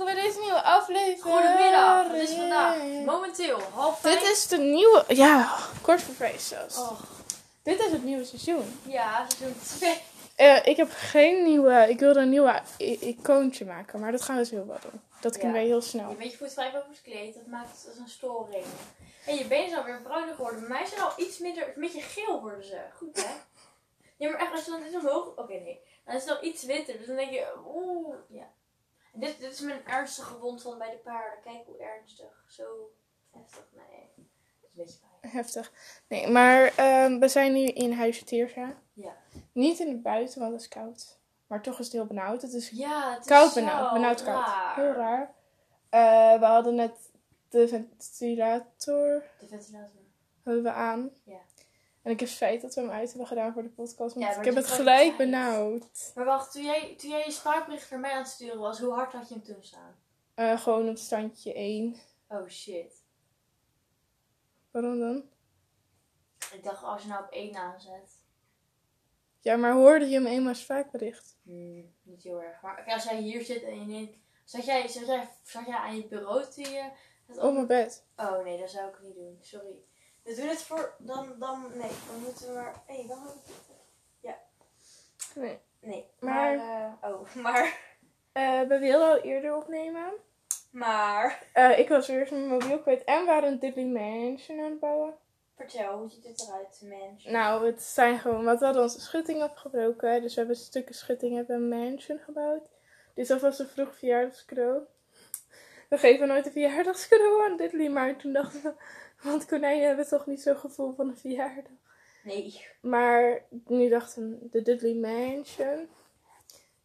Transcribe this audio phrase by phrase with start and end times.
[0.00, 1.22] welkom bij deze nieuwe aflevering.
[1.22, 4.30] Goedemiddag, het is vandaag momenteel half Dit vijf.
[4.30, 6.78] is de nieuwe, ja, kort voor zelfs.
[6.78, 7.00] Oh,
[7.62, 8.80] Dit is het nieuwe seizoen.
[8.86, 9.98] ja, seizoen 2.
[10.36, 14.36] Eh, ik heb geen nieuwe, ik wilde een nieuwe i- icoontje maken, maar dat gaan
[14.36, 15.00] we dus heel wel doen.
[15.20, 15.58] Dat kunnen Ja.
[15.58, 16.14] wij heel Je snel.
[16.14, 18.64] bent je voet vrij boven het kleed, dat maakt het als een storing.
[19.26, 20.60] En je benen zijn alweer bruiner geworden.
[20.60, 22.80] Bij mij zijn al iets minder, een beetje geel worden ze.
[22.96, 23.30] Goed hè?
[24.16, 25.26] Ja, maar echt, als je dan dit omhoog...
[25.36, 25.80] Oké, nee.
[26.04, 28.48] Dan is het al iets witter, dus dan denk je, oeh, ja.
[29.12, 31.40] Dit, dit is mijn ernstige wond van bij de paarden.
[31.42, 32.44] Kijk hoe ernstig.
[32.48, 32.64] Zo
[33.30, 34.08] heftig, nee.
[34.16, 34.26] Dat
[34.56, 35.32] is een beetje pijn.
[35.32, 35.72] Heftig.
[36.08, 38.74] Nee, maar ehm, we zijn nu in Huisje Teersa.
[38.92, 39.16] Ja.
[39.52, 41.18] Niet in het buiten, want het is koud.
[41.46, 42.42] Maar toch is het heel benauwd.
[42.42, 43.92] Het is Ja, het is koud benauwd.
[43.92, 44.46] Benauwd koud.
[44.46, 44.74] raar.
[44.74, 45.34] Heel raar.
[45.88, 47.10] Eh, we hadden net
[47.48, 50.00] de ventilator De ventilator.
[50.44, 51.10] hebben we aan.
[51.24, 51.38] Ja.
[52.02, 54.14] En ik heb spijt dat we hem uit hebben gedaan voor de podcast.
[54.14, 56.12] Want Ja, ik heb het gelijk benauwd.
[56.14, 58.92] Maar wacht, toen jij, toen jij je spraakbericht naar mij aan het sturen was, hoe
[58.92, 59.96] hard had je hem toen staan?
[60.34, 61.96] Eh, gewoon op standje 1.
[62.28, 63.04] Oh shit.
[64.70, 65.24] Waarom dan?
[66.52, 68.18] Ik dacht, als je nou op één aanzet.
[69.40, 71.38] Ja, maar hoorde je hem eenmaal spraakbericht?
[71.42, 72.62] Hmm, niet heel erg.
[72.62, 74.16] Maar als jij hier zit en je neemt...
[74.44, 76.90] Zat jij, zat jij, zat jij aan je bureau toen je...
[77.26, 78.06] Het Op mijn bed.
[78.16, 79.38] Oh nee, dat zou ik niet doen.
[79.40, 79.84] Sorry.
[80.22, 80.94] Dus doe dit voor...
[80.98, 81.66] Dan, dan...
[81.74, 82.74] Nee, dan moeten we maar...
[82.86, 83.68] Hé, hey, heb ik dit?
[85.34, 85.58] Nee.
[85.80, 86.06] Nee.
[86.20, 86.98] Maar- Maar...
[87.00, 87.78] eh, oh, maar...
[88.32, 90.12] Eh, we wilden al eerder opnemen.
[90.70, 91.42] Maar...
[91.52, 94.80] Eh, ik was eerst mijn mobiel kwijt en we waren een Diddley Mansion aan het
[94.80, 95.14] bouwen.
[95.56, 97.24] Vertel, hoe ziet dit eruit, mens?
[97.24, 100.22] Nou, het zijn gewoon, want we hadden onze schutting opgebroken.
[100.22, 102.68] Dus we hebben stukken schutting, hebben een mansion gebouwd.
[103.14, 104.80] Dus dat was een vroeg verjaardagscadeau.
[105.88, 108.72] We geven nooit een verjaardagscadeau aan Diddley, maar toen dachten we,
[109.24, 111.72] want konijnen hebben toch niet zo'n gevoel van een verjaardag.
[112.24, 112.66] Nee.
[112.80, 115.88] Maar nu dachten de Dudley Mansion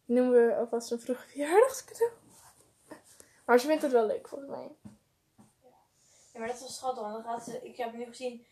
[0.04, 2.12] noemen we alvast een vroeg verjaardagscadeau.
[3.44, 4.70] Maar ze vindt het wel leuk volgens mij.
[6.32, 8.46] Ja, maar dat is wel schattig, want dan gaat ze, ik heb nu gezien,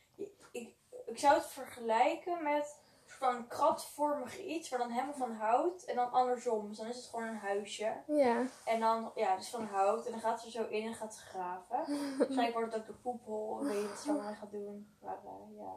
[0.52, 0.74] ik,
[1.06, 2.76] ik zou het vergelijken met
[3.18, 6.68] van kratvormig iets, waar dan helemaal van hout en dan andersom.
[6.68, 7.92] Dus dan is het gewoon een huisje.
[8.06, 8.42] Ja.
[8.64, 10.06] En dan, ja, dus van hout.
[10.06, 11.76] En dan gaat ze er zo in en gaat ze graven.
[12.18, 14.96] Waarschijnlijk wordt het ook de poephol, ik weet niet wat ze allemaal gaat doen.
[15.00, 15.18] Maar
[15.56, 15.72] ja,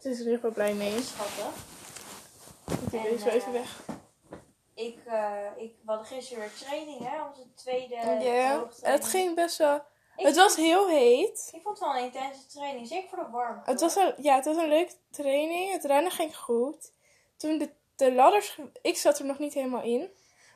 [0.00, 1.02] Ze is er heel veel blij mee.
[1.02, 1.54] schattig.
[2.84, 3.82] Ik doe deze wel even eh, weg.
[4.74, 9.58] Ik, eh, ik, we hadden gisteren weer training, hè, onze tweede Ja, het ging best
[9.58, 9.82] wel...
[10.20, 11.48] Ik Het was heel heet.
[11.52, 13.70] Ik vond het wel een intense training, zeker voor de warmte.
[13.70, 15.72] Het was een, ja, het was een leuke training.
[15.72, 16.92] Het rennen ging goed.
[17.36, 18.58] Toen de, de ladders...
[18.82, 20.10] Ik zat er nog niet helemaal in.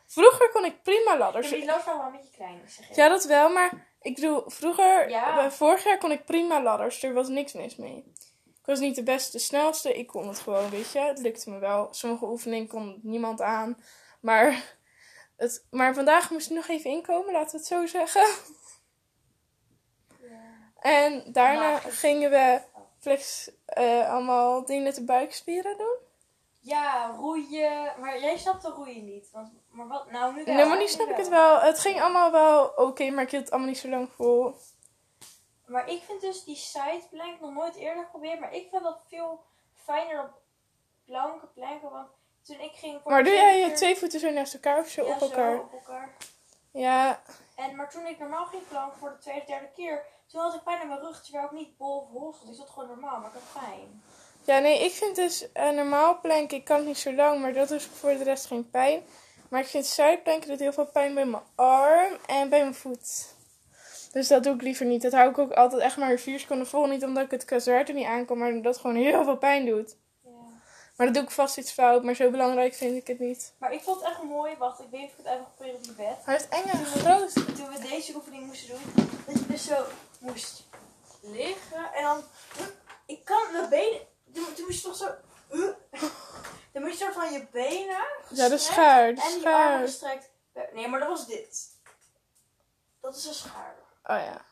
[0.06, 1.50] Vroeger kon ik prima Ja, ladders.
[1.50, 4.42] maar die loopt wel een beetje klein, ik zeg Ja, dat wel, maar ik bedoel,
[4.46, 5.44] vroeger, Ja.
[5.44, 7.02] eh, vorig jaar kon ik prima ladders.
[7.02, 8.12] Er was niks mis mee.
[8.46, 9.94] Ik was niet de beste, de snelste.
[9.98, 10.98] Ik kon het gewoon, weet je.
[10.98, 11.88] Het lukte me wel.
[11.90, 13.82] Sommige oefeningen kon niemand aan.
[14.20, 14.76] Maar,
[15.36, 18.26] het, maar vandaag moest ik nog even inkomen, laten we het zo zeggen.
[20.84, 22.60] En daarna gingen we
[22.98, 25.96] flex, eh, allemaal dingen met de buikspieren doen.
[26.60, 27.92] Ja, roeien.
[28.00, 29.30] Maar jij snapt de roeien niet.
[29.30, 30.10] Want, maar wat?
[30.10, 30.54] Nou, nu wel.
[30.54, 31.60] nee, maar nu snap ik het wel.
[31.60, 34.54] Het ging allemaal wel oké, maar ik hield het allemaal niet zo lang vol.
[35.66, 38.40] Maar ik vind dus die sideplank nog nooit eerder geprobeerd.
[38.40, 39.40] Maar ik vind dat veel
[39.84, 40.30] fijner dan
[41.04, 41.90] planken, planken.
[41.90, 42.08] Want
[42.42, 45.06] toen ik ging voor Maar doe jij je twee voeten zo naast elkaar of zo
[45.06, 45.56] ja, op elkaar?
[45.56, 46.16] Zo, op elkaar.
[46.70, 47.22] Ja,
[47.56, 50.04] En, maar toen ik normaal ging planken voor de tweede, derde keer.
[50.34, 51.22] Toen had ik pijn in mijn rug.
[51.22, 52.50] Terwijl ik niet bol of hol stond.
[52.50, 53.20] Ik zat gewoon normaal.
[53.20, 54.02] Maar ik had pijn.
[54.44, 57.52] Ja, nee, ik vind dus eh, normaal planken, ik kan het niet zo lang, maar
[57.52, 59.02] dat is voor de rest geen pijn.
[59.48, 63.34] Maar ik vind zijplanken doet heel veel pijn bij mijn arm en bij mijn voet.
[64.12, 65.02] Dus dat doe ik liever niet.
[65.02, 66.86] Dat hou ik ook altijd echt maar vier seconden vol.
[66.86, 69.66] Niet omdat ik het kazard er niet aankom, maar omdat het gewoon heel veel pijn
[69.66, 69.96] doet.
[70.24, 70.30] Ja.
[70.96, 73.54] Maar dat doe ik vast iets fout, maar zo belangrijk vind ik het niet.
[73.58, 74.54] Maar ik vond het echt mooi.
[74.58, 76.24] Wacht, ik weet niet of ik het even probeer op je bed.
[76.24, 77.32] Hij heeft enge groot.
[77.56, 79.84] toen we deze oefening moesten doen, dat je dus zo
[80.24, 80.66] moest
[81.20, 82.22] liggen en dan,
[83.06, 84.00] ik kan mijn benen,
[84.32, 85.14] toen, moest je toch zo,
[86.72, 90.30] dan moet je soort van je benen Ja, de schaar, de en je armen gestrekt.
[90.72, 91.66] Nee, maar dat was dit.
[93.00, 93.74] Dat is een schaar.
[94.04, 94.44] Oh ja.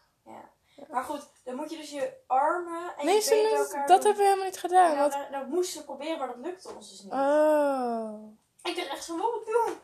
[0.91, 4.07] Maar goed, dan moet je dus je armen en Nee, je benen elkaar dat doen.
[4.07, 4.91] hebben we helemaal niet gedaan.
[4.91, 5.13] Ja, Want...
[5.13, 7.13] dat, dat moesten we proberen, maar dat lukte ons dus niet.
[7.13, 8.37] Oh.
[8.63, 9.75] Ik dacht echt zo, wat moet ik doen?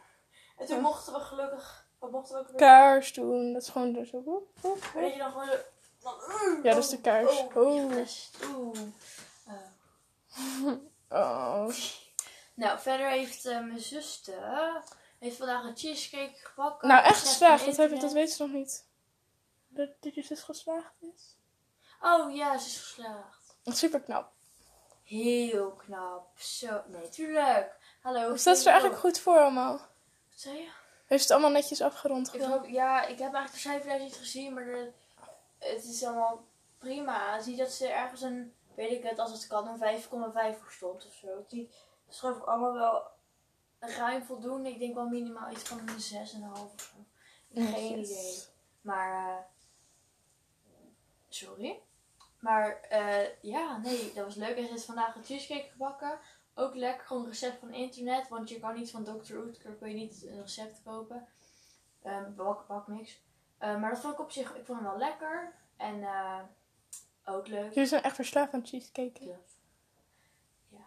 [0.56, 2.56] En toen mochten we gelukkig, wat mochten we ook?
[2.56, 3.52] Kaars doen.
[3.52, 4.22] Dat is gewoon zo.
[4.22, 4.48] woep,
[4.94, 5.56] Maar dat je dan gewoon zo,
[6.62, 7.38] Ja, dat is de kaars.
[7.38, 8.76] Oh, Oh.
[9.46, 10.72] Eh.
[11.08, 11.68] Oh.
[12.54, 14.82] Nou, verder heeft eh, mijn zuster
[15.18, 16.88] heeft vandaag een cheesecake gebakken.
[16.88, 17.64] Nou, echt geslaagd.
[17.64, 18.86] Dat, heb dat weet ze nog niet.
[19.68, 21.36] Dat je zus geslaagd is.
[22.00, 23.56] Oh ja, ze is geslaagd.
[23.64, 24.32] Super knap.
[25.04, 26.38] Heel knap.
[26.38, 27.76] Zo, nee, tuurlijk.
[28.02, 28.36] Hallo.
[28.36, 29.72] Staat ze er eigenlijk goed voor allemaal?
[29.72, 30.68] Wat zei je?
[31.06, 34.54] Heeft het allemaal netjes afgerond Ik hoop, ja, ik heb eigenlijk de cijferlijst niet gezien,
[34.54, 34.92] maar de,
[35.58, 36.44] het is allemaal
[36.78, 37.40] prima.
[37.40, 41.06] Zie dat ze ergens een, weet ik het, als het kan, een 5,5 voor stond
[41.06, 41.44] of zo.
[42.08, 43.02] Geloof ik allemaal wel
[43.78, 44.70] ruim voldoende.
[44.70, 46.96] Ik denk wel minimaal iets van een 6,5 of zo.
[47.54, 48.42] Geen idee.
[48.80, 49.44] Maar, eh,
[51.28, 51.80] sorry.
[52.40, 54.58] Maar eh, ja, nee, dat was leuk.
[54.58, 56.18] Er is vandaag een cheesecake gebakken.
[56.54, 58.28] Ook lekker, gewoon een recept van internet.
[58.28, 59.36] Want je kan niet van Dr.
[59.36, 61.28] Oetker, kun je niet een recept kopen.
[62.02, 63.20] Ehm bak, bakmix.
[63.58, 65.52] Eh, maar dat vond ik op zich, ik vond hem wel lekker.
[65.76, 66.40] En eh,
[67.24, 67.74] ook leuk.
[67.74, 69.24] Jullie zijn echt verslaafd aan cheesecake.
[69.24, 69.36] Ja.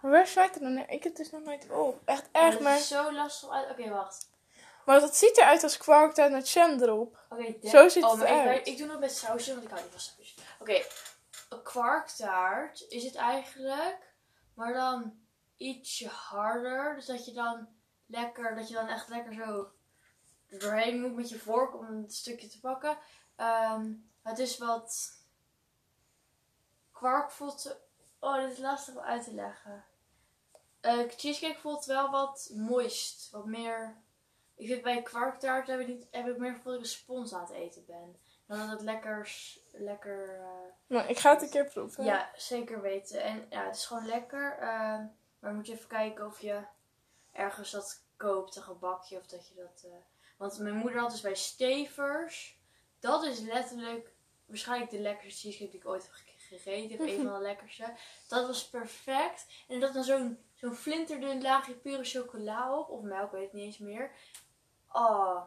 [0.02, 0.90] Maar waar het dan naar?
[0.90, 2.02] Ik heb het dus nog nooit op.
[2.06, 2.78] Echt Maar erg, maar...
[2.78, 3.70] is zo lastig uit.
[3.70, 4.30] Oké, wacht.
[4.86, 7.26] Maar dat ziet eruit als kwarktaart met jam erop.
[7.30, 9.92] Oké, Zo ziet oh, het maar ik, doe het met sausje, want ik hou niet
[9.92, 10.36] van sausje.
[10.60, 10.82] Oké,
[11.50, 14.14] een kwarktaart is het eigenlijk,
[14.54, 15.20] maar dan
[15.58, 16.96] ietsje harder.
[16.96, 17.68] Dus dat je dan
[18.06, 19.72] lekker, dat je dan echt lekker zo
[20.59, 22.98] doorheen moet met je vork om een stukje te pakken.
[23.36, 25.19] Ehm, het is wat
[26.92, 27.77] kwark voelt.
[28.19, 29.86] Oh, dit is lastig om uit te leggen.
[30.80, 33.95] Eh, cheesecake voelt wel wat moist, wat meer.
[34.56, 37.33] Ik vind bij kwarktaart heb ik, niet, heb ik meer gevoel dat ik een spons
[37.33, 38.15] aan het eten ben.
[38.45, 39.31] Dan dat het lekker,
[39.71, 40.45] lekker eh,
[40.88, 42.03] Maar ik ga het een keer proeven.
[42.03, 43.24] ja, zeker weten.
[43.24, 44.57] En ja, het is gewoon lekker.
[44.57, 45.06] ehm,
[45.39, 46.62] maar moet je even kijken of je
[47.31, 49.86] ergens dat koopt, een gebakje, of dat je dat...
[50.42, 52.60] Want mijn moeder had dus bij Stevers.
[53.00, 54.12] Dat is letterlijk
[54.46, 57.00] waarschijnlijk de lekkerste cheesecake die ik ooit heb ge- gegeten.
[57.00, 57.94] Of een van de lekkerste.
[58.28, 59.46] Dat was perfect.
[59.68, 62.90] En dat dan zo'n zo'n flinterdun laagje pure chocola op.
[62.90, 64.12] Of melk, weet ik niet eens meer.
[64.92, 65.42] Oh,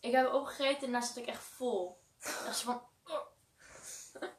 [0.00, 1.98] ik heb opgegeten en daar zat ik echt vol.
[2.46, 2.82] Echt van...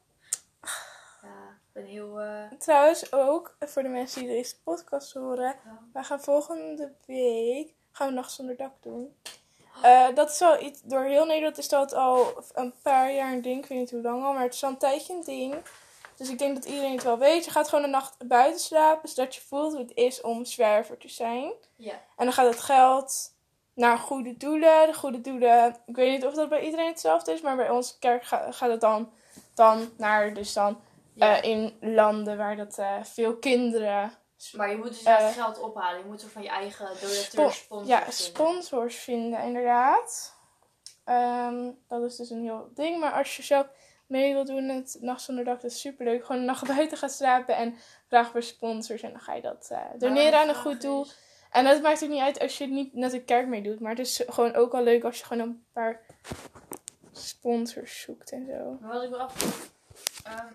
[1.22, 2.20] Ja, ik ben heel...
[2.20, 5.56] eh, Trouwens ook, voor de mensen die deze podcast horen.
[5.64, 5.88] Ja.
[5.92, 9.16] Wij gaan volgende week, gaan we Nacht Zonder Dak doen.
[9.82, 13.42] Eh, dat is al iets, door heel Nederland is dat al een paar jaar een
[13.42, 13.62] ding.
[13.62, 15.54] Ik weet niet hoe lang al, maar het is al een tijdje een ding.
[16.16, 17.44] Dus ik denk dat iedereen het wel weet.
[17.44, 20.98] Je gaat gewoon een nacht buiten slapen, zodat je voelt hoe het is om zwerver
[20.98, 21.52] te zijn.
[21.76, 21.92] Ja.
[21.92, 23.32] En dan gaat het geld
[23.74, 24.86] naar goede doelen.
[24.86, 27.98] De goede doelen, ik weet niet of dat bij iedereen hetzelfde is, maar bij onze
[27.98, 29.12] kerk ga- gaat het dan,
[29.54, 30.80] dan naar, dus dan
[31.14, 31.40] ja.
[31.40, 34.12] eh, in landen waar dat eh, veel kinderen
[34.52, 35.98] maar je moet dus eh, geld ophalen.
[35.98, 40.34] Je moet er van je eigen donateur Spo- sponsor ja, sponsors vinden, inderdaad.
[41.04, 43.00] Ehm, dat is dus een heel ding.
[43.00, 43.66] Maar als je zelf
[44.06, 46.24] mee wil doen, het Nacht Zonder Dak, dat is superleuk.
[46.24, 47.76] Gewoon een nacht buiten gaan slapen en
[48.08, 49.02] vraag voor sponsors.
[49.02, 51.02] En dan ga je dat Maar doneren aan een goed doel.
[51.04, 51.16] is-
[51.50, 53.80] En dat maakt ook niet uit als je het niet net een kerk mee doet.
[53.80, 56.00] Maar het is gewoon ook al leuk als je gewoon een paar
[57.12, 58.76] sponsors zoekt en zo.
[58.80, 59.70] Maar wat ik wil af...
[60.24, 60.46] ehm,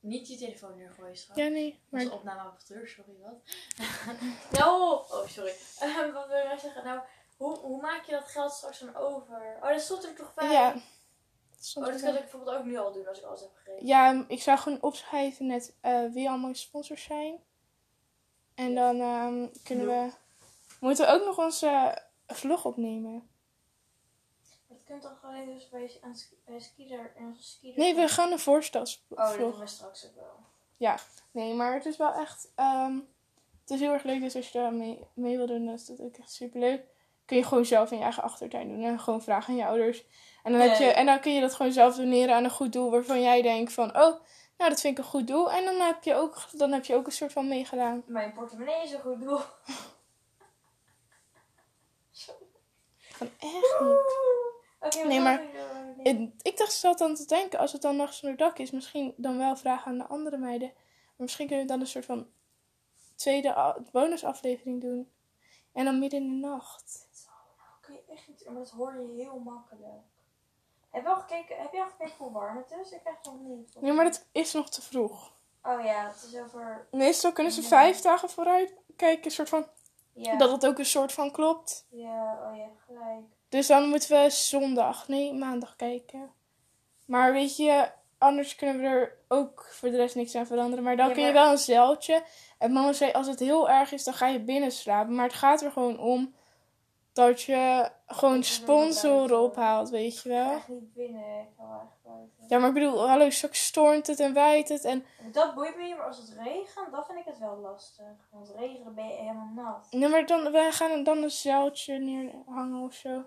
[0.00, 1.40] niet je telefoon neergooien straks.
[1.40, 1.80] Ja, nee.
[1.88, 3.42] Maar Onze opnameapparatuur, sorry wat.
[4.58, 5.54] nou, oh sorry.
[5.78, 6.84] Ehm, wat wil ik nou zeggen?
[6.84, 7.00] Nou,
[7.36, 9.56] hoe, hoe maak je dat geld straks dan over?
[9.62, 10.50] Oh, dat stond er toch bij?
[10.50, 10.68] ja.
[10.74, 10.82] Oh,
[11.60, 13.86] Soms dat kan ik bijvoorbeeld ook nu al doen als ik alles heb gegeven.
[13.86, 17.42] Ja, ik zou gewoon opschrijven net eh, wie allemaal sponsors zijn.
[18.54, 20.12] En dan ehm, kunnen we...
[20.80, 23.28] Moeten we ook nog onze vlog opnemen?
[24.88, 27.72] Kunt toch alleen dus bij, aan, ski- bij skier en skier.
[27.76, 29.18] Nee, we gaan een voorstelvlog.
[29.18, 30.34] Oh, dat doen we straks ook wel.
[31.30, 32.48] Nee, maar het is wel echt...
[32.54, 32.94] ehm,
[33.60, 35.86] het is heel erg leuk, dus als je daar mee, mee wil doen, dan is
[35.86, 36.82] dat ook echt super leuk.
[37.24, 40.04] Kun je gewoon zelf in je eigen achtertuin doen en gewoon vragen aan je ouders.
[40.42, 42.72] En dan, heb je, en dan kun je dat gewoon zelf doneren aan een goed
[42.72, 43.88] doel waarvan jij denkt van...
[43.88, 44.20] Oh,
[44.56, 45.52] nou dat vind ik een goed doel.
[45.52, 48.02] En dan heb je ook, dan heb je ook een soort van meegedaan.
[48.06, 49.40] Mijn portemonnee is een goed doel.
[53.18, 54.47] Van echt niet.
[55.04, 55.42] Nee, maar-?
[56.02, 59.14] Ik, ik dacht zat dan te denken, als het dan nachts zonder dak is, misschien
[59.16, 60.72] dan wel vragen aan de andere meiden.
[60.74, 62.26] Maar misschien kunnen we dan een soort van
[63.14, 65.12] tweede bonusaflevering doen.
[65.72, 67.08] En dan midden in de nacht.
[67.56, 70.02] Dat kun je echt niet, maar dat hoor je heel makkelijk.
[70.90, 72.90] Heb je al gekeken, heb je al gekeken hoe warm het is?
[72.90, 73.80] Ik echt nog niet.
[73.80, 75.32] Nee, maar dat is nog te vroeg.
[75.62, 76.86] Oh ja, het is over...
[76.90, 79.66] Meestal kunnen ze vijf dagen vooruit kijken, soort van,
[80.12, 81.86] Ja, dat het ook een soort van klopt.
[81.90, 83.36] ja oh ja, gelijk.
[83.48, 86.30] Dus dan moeten we zondag, nee, maandag kijken.
[87.06, 87.88] Maar weet je,
[88.18, 90.84] anders kunnen we er ook voor de rest niks aan veranderen.
[90.84, 92.22] Maar dan Ja, kun je maar- wel een zeiltje.
[92.58, 95.14] En mama zei, als het heel erg is, dan ga je binnen slapen.
[95.14, 96.34] Maar het gaat er gewoon om
[97.12, 100.52] dat je gewoon sponsoren ophaalt, weet je wel.
[100.52, 102.44] Echt niet binnen, ik wil echt buiten.
[102.48, 104.84] Ja, maar ik bedoel, hallo, straks stormt het en waait het.
[104.84, 108.04] En Dat boeit me niet, maar als het regent, dan vind ik het wel lastig.
[108.30, 109.86] Want regenen ben je helemaal nat.
[109.90, 113.24] nee, maar dan, wij gaan dan een zeiltje neerhangen of zo.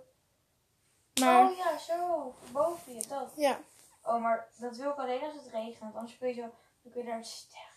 [1.25, 3.32] Maar, Oh ja, zo, boven je, dat.
[3.36, 3.60] ja.
[4.04, 6.42] Oh, maar dat wil ik alleen als het regent, want anders kun je zo,
[6.82, 7.70] dan kun je daar sterk.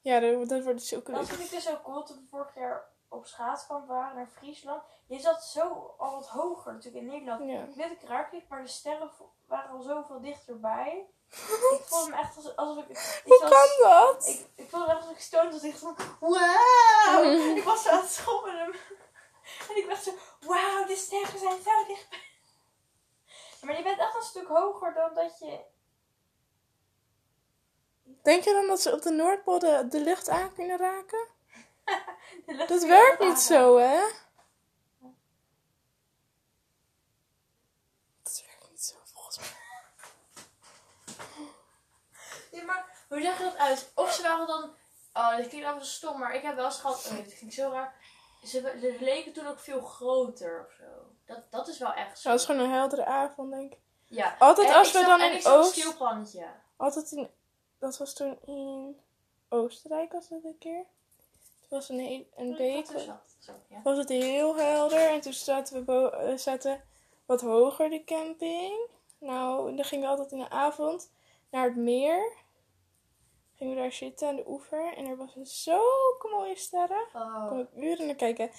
[0.00, 2.02] Ja, dat, dat wordt dus ook Dat vind ik dus zo cool.
[2.02, 4.82] Toen vorig jaar op schaatskamp waren naar Friesland.
[5.06, 7.50] Je zat zo al wat hoger natuurlijk in Nederland.
[7.50, 7.60] Ja.
[7.62, 9.10] Ik weet dat ik raar kreeg, maar de sterren
[9.46, 11.06] waren al zoveel dichterbij.
[11.30, 12.88] ik voelde me echt als, alsof ik...
[12.90, 14.26] iets Hoe was- kan dat?
[14.28, 15.50] Ik, ik voelde me echt alsof ik stoomde.
[15.50, 17.24] Dat ik van, wow!
[17.56, 18.74] ik was zo aan het schommelen.
[19.68, 22.28] En ik dacht zo, wauw, de sterren zijn zo dichtbij.
[23.60, 25.60] Maar je bent echt een stuk hoger dan dat je...
[28.22, 31.28] Denk je dan dat ze op de Noordpool de, de lucht aan kunnen raken?
[32.68, 34.00] Dat werkt niet zo, hè?
[38.22, 39.48] Dat werkt niet zo, volgens mij.
[42.50, 43.92] Ja, maar hoe zag je dat uit?
[43.94, 44.74] Of ze waren dan...
[45.12, 47.06] Oh, dit klinkt allemaal zo stom, maar ik heb wel eens gehad...
[47.06, 47.94] Oh dit klinkt zo raar.
[48.44, 50.84] Ze, leken toen ook veel groter of zo.
[51.26, 52.30] Dat, dat is wel echt zo.
[52.30, 53.78] Dat is gewoon een heldere avond, denk ik.
[54.06, 54.36] Ja.
[54.38, 55.74] Altijd En als we zag- dan in Oost...
[56.76, 57.30] Altijd in...
[57.78, 59.00] Dat was toen in
[59.48, 60.84] Oostenrijk, was dat een keer.
[61.60, 62.88] Het was een, een week.
[62.88, 63.36] Is dat.
[63.38, 63.80] Zo, ja.
[63.82, 65.08] was het heel helder.
[65.08, 66.84] En toen zaten we bo- eh, zaten
[67.26, 68.88] wat hoger de camping.
[69.18, 71.10] Nou, dan gingen we altijd in de avond
[71.50, 72.32] naar het meer.
[73.60, 74.96] Gingen we daar zitten aan de oever.
[74.96, 77.08] En er was zulke mooie sterren.
[77.12, 77.58] Daar kon Oh.
[77.58, 78.50] ik uren naar kijken.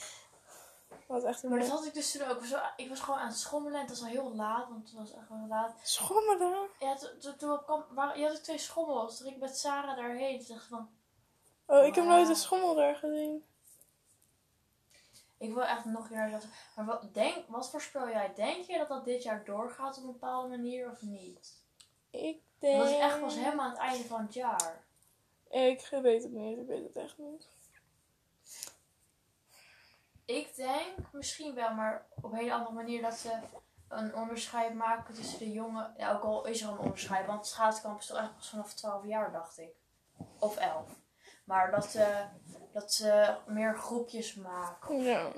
[0.89, 2.29] Dat was echt een Maar dat had ik dus toen ook.
[2.29, 4.69] Ik was, zo- ik was gewoon aan het schommelen en het was al heel laat,
[4.69, 5.73] want het was echt wel laat.
[5.83, 6.67] Schommelen.
[6.79, 9.17] Ja, toen- toen we kwam, waren, je had ook twee schommels.
[9.17, 10.39] Toen ging ik met Sarah daarheen.
[10.45, 10.89] Toen dacht van,
[11.65, 13.45] Oh, ik heb nooit een schommel daar gezien.
[15.37, 16.45] ik wil echt nog een jaar dat.
[16.75, 18.33] Maar wat, denk, wat voorspel jij?
[18.35, 21.59] Denk je dat dat dit jaar doorgaat op een bepaalde manier of niet?
[22.09, 22.77] Ik denk...
[22.77, 24.83] dat is echt pas helemaal aan het einde van het jaar.
[25.51, 26.57] Ik weet het niet.
[26.57, 27.49] Ik weet het echt niet.
[30.25, 33.39] Ik denk misschien wel, maar op een hele andere manier dat ze
[33.87, 35.93] een onderscheid maken tussen de jongen.
[35.97, 39.05] Ja, ook al is er een onderscheid, want schaatskamp is toch echt pas vanaf 12
[39.05, 39.73] jaar, dacht ik.
[40.39, 40.87] Of 11.
[41.43, 42.25] Maar dat, ze
[42.71, 45.03] dat ze meer groepjes maken.
[45.03, 45.31] Ja.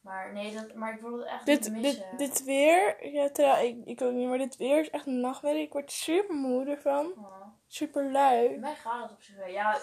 [0.00, 2.16] Maar nee, dat, maar ik wil het echt Dit, niet dit, missen.
[2.16, 3.12] dit weer...
[3.12, 5.62] Ja, terwijl, ik, ik ook niet, maar dit weer is echt een nachtmerrie.
[5.62, 7.06] Ik word super moe ervan.
[7.16, 8.58] Oh, Super lui.
[8.58, 9.48] mij gaat het op zich wel.
[9.48, 9.78] Ja,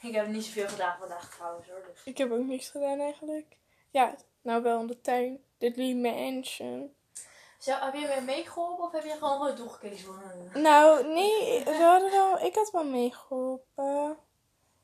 [0.00, 1.82] ik heb niet zoveel gedaan vandaag trouwens hoor.
[1.92, 2.04] Dus.
[2.04, 3.56] Ik heb ook niks gedaan eigenlijk.
[3.90, 5.44] Ja, nou wel in de tuin.
[5.58, 6.94] Dit Lee Mansion.
[7.58, 10.62] Zo, heb je weer meegeholpen of heb je gewoon gewoon toegekeken?
[10.62, 14.18] Nou, nee, we hadden wel, ik had wel meegeholpen.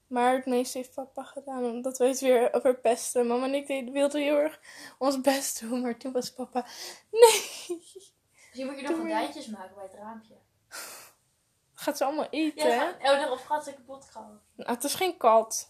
[0.06, 3.26] Maar het meeste heeft papa gedaan, omdat we het weer verpesten.
[3.26, 4.60] Mama en ik wilden heel erg
[4.98, 6.66] ons best doen, maar toen was papa,
[7.10, 7.30] nee.
[7.68, 10.34] Misschien moet je nog gordijntjes maken bij het raampje.
[11.80, 14.40] Gaat ze allemaal eten, Ja, oh, of gaat ze kapot gaan?
[14.54, 15.68] Nou, het is geen kat.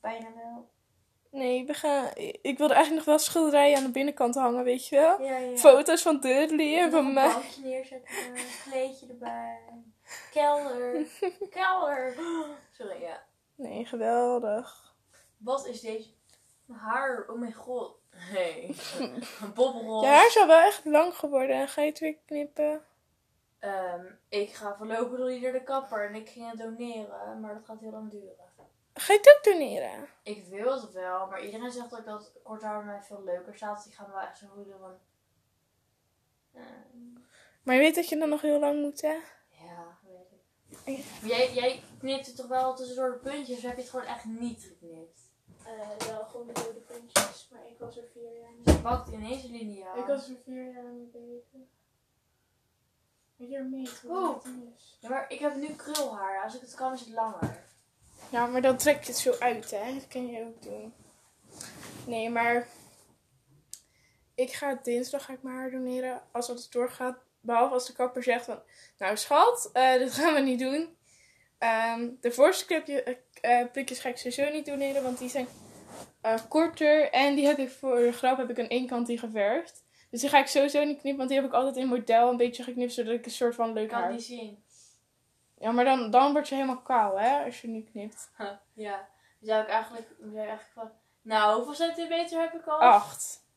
[0.00, 0.70] Bijna wel.
[1.30, 2.10] Nee, we gaan,
[2.42, 5.22] ik wilde eigenlijk nog wel schilderijen aan de binnenkant hangen, weet je wel?
[5.22, 5.56] Ja, ja.
[5.56, 7.32] Foto's van Dudley en van een mij.
[7.32, 9.58] bankje neerzetten, een kleedje erbij.
[10.30, 11.06] Kelder.
[11.50, 12.14] Kelder.
[12.70, 13.22] Sorry, ja.
[13.54, 14.94] Nee, geweldig.
[15.36, 16.08] Wat is deze
[16.72, 17.26] haar?
[17.28, 17.98] Oh mijn god.
[18.32, 18.76] Nee.
[19.42, 20.02] Een bobbelrol.
[20.02, 21.68] Je haar is al wel echt lang geworden.
[21.68, 22.84] Ga je het weer knippen?
[23.60, 27.64] Ehm, ik ga voorlopig niet naar de kapper en ik ging het doneren, maar dat
[27.64, 28.48] gaat heel lang duren.
[28.94, 30.08] Ga je het ook doneren?
[30.22, 33.76] Ik wil het wel, maar iedereen zegt ook dat kort haar mij veel leuker staat.
[33.76, 34.78] Dus ik ga me wel echt zo goed doen.
[34.78, 34.98] van,
[36.54, 37.22] ehm,
[37.62, 39.16] Maar je weet dat je dan nog heel lang moet, hè?
[39.48, 41.04] ja, weet ik.
[41.20, 44.06] Maar jij, jij knipt het toch wel tussendoor de puntjes, of heb je het gewoon
[44.06, 45.28] echt niet geknipt?
[46.06, 47.48] wel gewoon de rode puntjes.
[47.52, 49.98] Maar ik was er vier jaar Je pakt ineens een lineaal.
[49.98, 51.68] Ik was er vier jaar mee bezig.
[53.40, 54.02] Hier het.
[55.00, 56.42] Ja, maar ik heb nu krulhaar.
[56.44, 57.64] Als ik het kan is het langer.
[58.30, 59.94] Ja, maar dan trek je het zo uit, hè?
[59.94, 60.94] Dat kan je ook doen.
[62.06, 62.68] Nee, maar...
[64.34, 66.22] Ik ga dinsdag ga ik mijn haar doneren.
[66.30, 67.18] Als dat doorgaat.
[67.40, 68.62] Behalve als de kapper zegt van...
[68.98, 70.96] Nou schat, eh dat gaan we niet doen.
[71.58, 73.18] Ehm, de voorste clipje,
[73.72, 75.02] prikjes ga ik sowieso niet doneren.
[75.02, 75.48] Want die zijn
[76.48, 77.10] korter.
[77.10, 79.84] En die heb ik voor de grap heb ik aan één kant die geverfd.
[80.10, 81.16] Dus die ga ik sowieso niet knippen.
[81.16, 82.92] Want die heb ik altijd in model een beetje geknipt.
[82.92, 84.08] Zodat ik een soort van leuk Ik kan haar...
[84.08, 84.64] het niet zien.
[85.58, 87.44] Ja, maar dan, dan word je helemaal kaal, hè?
[87.44, 88.30] Als je nu knipt.
[88.74, 89.08] ja.
[89.38, 90.90] Dan zou ik eigenlijk, zou eigenlijk van...
[91.22, 92.80] Nou, hoeveel centimeter heb ik al?
[92.80, 93.48] Acht.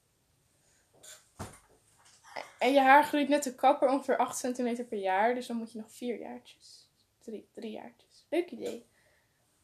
[2.60, 5.34] En je haar groeit net de kapper ongeveer 8 centimeter per jaar.
[5.34, 6.90] Dus dan moet je nog vier jaartjes.
[7.20, 8.26] Drie, drie jaartjes.
[8.30, 8.88] Leuk idee.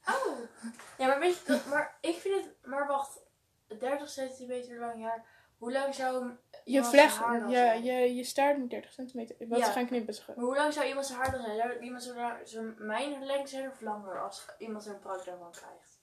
[0.06, 0.38] Oh.
[0.98, 3.20] Ja, maar weet je, dat, maar ik vind het, maar wacht,
[3.68, 5.26] 30 centimeter lang jaar,
[5.60, 6.30] hoe lang zou
[6.66, 7.84] Je zijn vlecht, haar dan je, zijn?
[7.84, 9.36] je, je staart moet 30 centimeter.
[9.48, 9.66] Wat Ja.
[9.72, 10.14] gaan knippen.
[10.14, 11.58] ze- Maar hoe lang zou iemand zijn haar dan zijn?
[11.58, 12.14] Zou iemand zo,
[12.46, 15.98] zo mijn lengte zijn of langer als iemand zo'n pruik daarvan krijgt?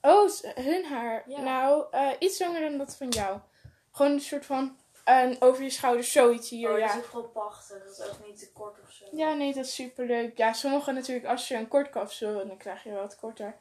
[0.00, 0.28] Oh,
[0.64, 1.22] hun haar.
[1.30, 1.40] Ja.
[1.40, 3.38] Nou, eh, iets langer dan dat van jou.
[3.92, 4.76] Gewoon een soort van
[5.40, 6.72] over je schouders zoiets hier.
[6.72, 6.86] oh, ja.
[6.94, 9.04] dat is gewoon pachten, dat is ook niet te kort of zo.
[9.12, 10.36] ja, nee, dat is super leuk.
[10.36, 13.56] Ja, sommigen natuurlijk, als je een kort kapsel, dan krijg je wat korter.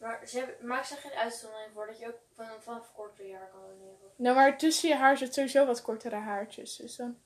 [0.00, 3.60] Maar ze maak ze geen uitzondering voor dat je ook van, vanaf korter jaar kan
[3.60, 4.10] doneren.
[4.16, 6.76] Nou, maar tussen je haar zit sowieso wat kortere haartjes.
[6.76, 7.18] Dus dan...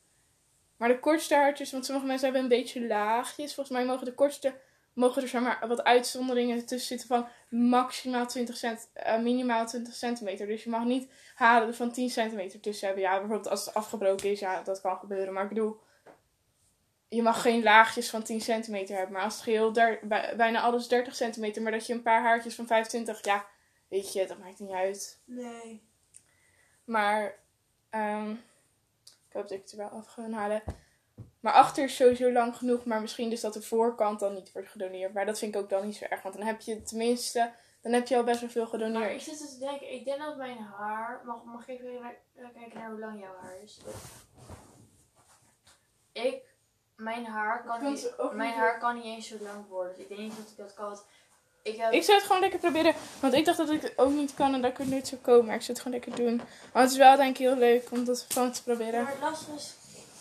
[0.76, 3.54] Maar de kortste haartjes, want sommige mensen hebben een beetje laagjes.
[3.54, 4.54] Volgens mij mogen de kortste,
[4.92, 7.28] mogen er zeg maar wat uitzonderingen tussen zitten van
[7.68, 10.46] maximaal 20 cent, eh, minimaal 20 centimeter.
[10.46, 13.04] Dus je mag niet haren van 10 centimeter tussen hebben.
[13.04, 15.32] Ja, bijvoorbeeld als het afgebroken is, ja, dat kan gebeuren.
[15.32, 15.80] Maar ik bedoel,
[17.14, 19.12] je mag geen laagjes van 10 centimeter hebben.
[19.14, 22.22] Maar als het geheel der, bij- bijna alles 30 centimeter, maar dat je een paar
[22.22, 23.46] haartjes van 25, ja,
[23.88, 25.20] weet je, dat maakt niet uit.
[25.24, 25.88] Nee.
[26.84, 27.34] Maar
[27.90, 30.62] ehm, ik hoop dat ik het er wel af ga halen.
[31.40, 32.84] Maar achter is sowieso lang genoeg.
[32.84, 35.12] Maar misschien dus dat de voorkant dan niet wordt gedoneerd.
[35.14, 36.22] Maar dat vind ik ook dan niet zo erg.
[36.22, 37.52] Want dan heb je tenminste,
[37.82, 39.22] dan heb je al best wel veel Maar ik gedoneerd.
[39.22, 41.22] zit dus te denken, ik denk dat mijn haar.
[41.24, 42.16] Mag, mag ik even
[42.54, 43.80] kijken naar hoe lang jouw haar is?
[46.12, 46.53] Ik,
[46.96, 49.92] mijn haar kan, Kan niet, mijn niet- haar kan niet eens zo lang worden.
[49.92, 50.84] Dus ik denk niet dat ik dat kan.
[50.86, 51.04] want
[51.62, 52.94] Ik heb, Ik zou het gewoon lekker proberen.
[53.20, 55.20] Want ik dacht dat ik het ook niet kan en dat ik het nooit zou
[55.20, 55.44] komen.
[55.46, 56.36] Maar ik zou het gewoon lekker doen.
[56.72, 59.02] Maar het is wel denk ik heel leuk om dat gewoon te proberen.
[59.02, 59.74] Maar het lastige is,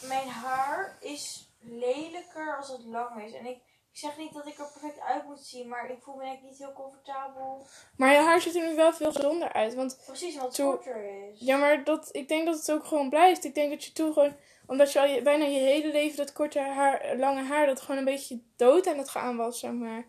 [0.08, 3.34] mijn haar is lelijker als het lang is.
[3.34, 3.58] En ik,
[3.92, 6.42] ik zeg niet dat ik er perfect uit moet zien, maar ik voel me ik
[6.42, 7.68] niet heel comfortabel.
[7.98, 9.74] Maar je haar ziet er nu wel veel gezonder uit.
[9.76, 11.40] Want Precies, omdat het korter is.
[11.40, 13.44] Ja, maar dat, ik denk dat het ook gewoon blijft.
[13.44, 14.36] Ik denk dat je toen gewoon,
[14.66, 17.98] omdat je al je, bijna je hele leven dat korte haar, lange haar, dat gewoon
[17.98, 20.06] een beetje dood aan het gaan was, zeg maar.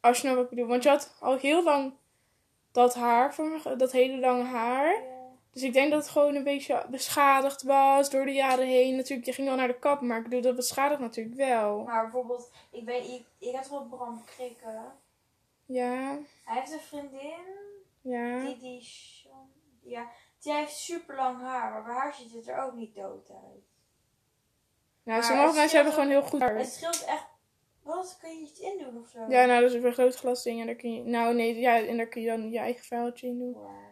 [0.00, 0.66] Als je nou wat ik bedoel.
[0.66, 1.94] Want je had al heel lang
[2.72, 3.34] dat haar,
[3.76, 5.02] dat hele lange haar.
[5.02, 5.12] Ja.
[5.52, 8.96] Dus ik denk dat het gewoon een beetje beschadigd was door de jaren heen.
[8.96, 11.82] Natuurlijk, je ging wel naar de kap, maar ik bedoel, dat beschadigt natuurlijk wel.
[11.82, 14.92] Maar bijvoorbeeld, ik weet, ik, ik heb wel Bram Krikken.
[15.66, 17.44] Ja, Hij heeft een vriendin,
[18.00, 18.44] ja.
[18.44, 18.88] die, die,
[19.82, 20.10] ja,
[20.42, 23.70] die heeft super lang haar, maar bij haar ziet het er ook niet dood uit.
[25.02, 26.56] Nou, sommige mensen hebben gewoon heel goed haar.
[26.56, 27.26] Het scheelt echt,
[27.82, 29.18] wat, kun je iets in doen of zo?
[29.28, 31.02] Ja, nou, dat is een vergrootglas en daar kun je...
[31.02, 33.52] Nou, nee, ja, en daar kun je dan je eigen vuiltje in doen.
[33.52, 33.90] Wauw.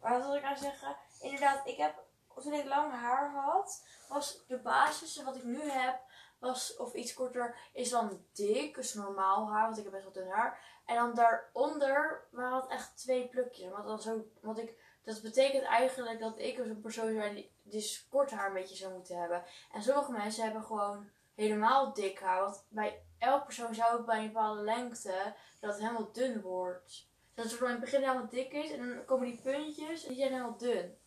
[0.00, 0.96] Maar wat wil ik nou zeggen?
[1.20, 2.04] Inderdaad, ik heb,
[2.42, 6.00] toen ik lang haar had, was de basis wat ik nu heb,
[6.38, 10.12] was, of iets korter, is dan dik, dus normaal haar, want ik heb best wel
[10.12, 10.58] dun haar.
[10.86, 13.70] En dan daaronder waren het echt twee plukjes.
[13.70, 17.52] Want, dan zo, want ik, dat betekent eigenlijk dat ik als een persoon ben die
[17.62, 19.44] dus kort haar een beetje zou moeten hebben.
[19.72, 22.40] En sommige mensen hebben gewoon helemaal dik haar.
[22.40, 27.08] Want bij elk persoon zou ook bij een bepaalde lengte dat het helemaal dun wordt.
[27.34, 30.18] Dat het in het begin helemaal dik is en dan komen die puntjes en die
[30.18, 30.98] zijn helemaal dun.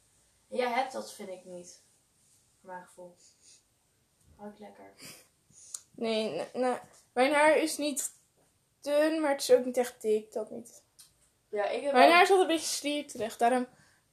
[0.50, 1.84] En jij hebt dat, vind ik niet.
[2.60, 3.16] Voor mijn gevoel.
[4.40, 4.94] Ruikt lekker.
[5.92, 6.78] Nee, nee, nee.
[7.14, 8.12] mijn haar is niet
[8.82, 10.84] dun, maar het is ook niet echt dik, dat niet.
[11.50, 13.68] Ja, ik heb Mijn haar is altijd een beetje slierterig, daarom...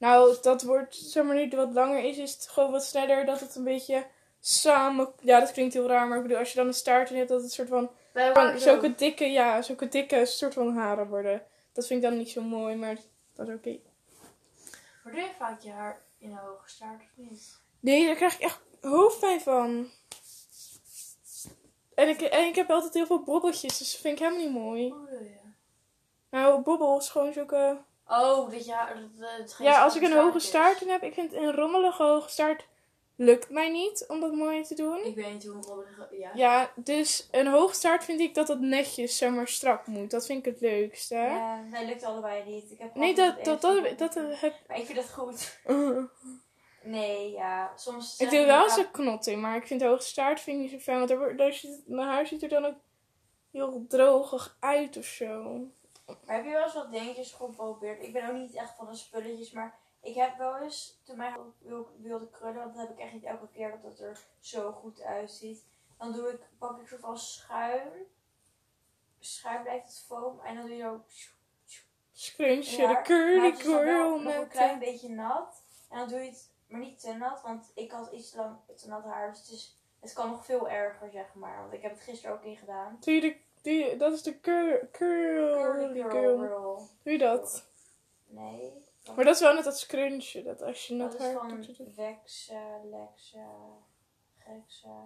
[0.05, 3.25] Nou, dat wordt, zeg maar, nu het wat langer is, is het gewoon wat sneller
[3.25, 4.07] dat het een beetje
[4.40, 5.12] samen...
[5.21, 7.29] Ja, dat klinkt heel raar, maar ik bedoel, als je dan een staart in hebt,
[7.29, 7.90] dat het soort van...
[8.35, 11.43] Van zulke dikke, ja, zulke dikke soort van haren worden.
[11.73, 12.97] Dat vind ik dan niet zo mooi, maar
[13.35, 13.79] dat is oké.
[15.05, 17.61] Maar doe je vaak je haar in een hoge staart of niet?
[17.81, 19.90] Nee, daar krijg ik echt hoofdpijn van.
[21.95, 24.55] En ik, en ik heb altijd heel veel bobbeltjes, dus dat vind ik helemaal niet
[24.62, 24.88] mooi.
[24.88, 25.38] Doe je?
[26.31, 27.79] Nou, bobbels, gewoon zulke...
[28.09, 28.95] Oh, dat haar...
[29.19, 32.03] Dat, dat geen Ja, als ik een hoge staart in heb, ik vind een rommelige
[32.03, 32.67] hoge staart
[33.17, 35.05] lukt mij niet om dat mooi te doen.
[35.05, 36.09] Ik weet niet hoe een robbelige...
[36.19, 36.31] Ja.
[36.35, 40.11] Ja, dus een hoge staart vind ik dat dat netjes, zeg maar, strak moet.
[40.11, 41.14] Dat vind ik het leukste.
[41.14, 42.71] Ja, nee, lukt allebei niet.
[42.71, 45.59] Ik heb Nee, dat, dat, dat, dat heb Maar ik vind dat goed.
[46.83, 47.73] Nee, ja.
[47.77, 48.19] Soms...
[48.19, 50.57] Ik doe wel we- eens een knot in, maar ik vind de hoge staart vind
[50.57, 50.97] ik niet zo fijn.
[50.97, 52.75] Want daar, wordt- daar ziet, mijn haar ziet er dan ook
[53.53, 55.61] heel drogig uit of zo.
[56.07, 58.03] Maar heb je wel eens wat dingetjes geprobeerd?
[58.03, 61.37] Ik ben ook niet echt van de spulletjes, maar ik heb wel eens, toen mij
[61.59, 64.73] wil, wilde krullen, want dat heb ik echt niet elke keer dat het er zo
[64.73, 65.64] goed uitziet.
[65.99, 68.07] Dan doe ik, pak ik soort van schuim.
[69.19, 71.05] Schuim blijft het foam en dan doe je zo...
[72.12, 75.62] Scrunchje, Ja, de curly girl nog een klein beetje nat.
[75.90, 78.57] En dan doe je het, maar niet te nat, want ik had iets te lang
[78.77, 79.31] te nat haar.
[79.31, 81.61] Dus het, is, het kan nog veel erger, zeg maar.
[81.61, 82.97] Want ik heb het gisteren ook ingedaan.
[83.01, 83.37] Doe je de,
[83.72, 86.38] je, dat is de cur, curly girl.
[86.38, 86.88] girl.
[87.03, 87.68] Doe je dat?
[88.27, 88.72] Nee.
[89.16, 91.33] Maar dat is wel net dat scrunchje, dat als je Dat is haar...
[91.33, 93.48] van doet, doet- Vexa, Lexa,
[94.38, 95.05] Gexa.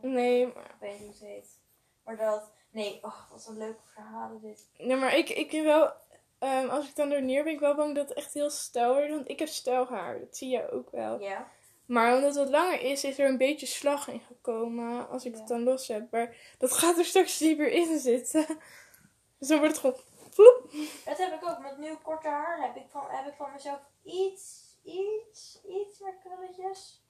[0.00, 1.58] Nee, maar, Ik weet niet hoe het heet.
[2.04, 4.68] Maar dat, nee, oh, wat een leuke verhalen dit.
[4.76, 5.92] nee, maar ik, ik ben wel...
[6.38, 8.92] ehm, als ik dan er neer ben, ik wel bang dat het echt heel stijl
[8.94, 9.10] wordt.
[9.10, 11.20] Want ik heb stijl haar, dat zie je ook wel.
[11.20, 11.48] Ja.
[11.88, 15.08] Maar omdat het langer is, is er een beetje slag in gekomen.
[15.08, 15.38] Als ik Ja.
[15.38, 16.10] het dan los heb.
[16.10, 18.46] Maar dat gaat er straks niet meer in zitten.
[19.38, 20.00] Dus dan wordt het gewoon...
[20.30, 20.70] Vloep.
[21.04, 21.58] Dat heb ik ook.
[21.58, 26.14] Met nu korte haar heb ik van, heb ik van mezelf iets, iets, iets meer
[26.24, 27.02] krulletjes.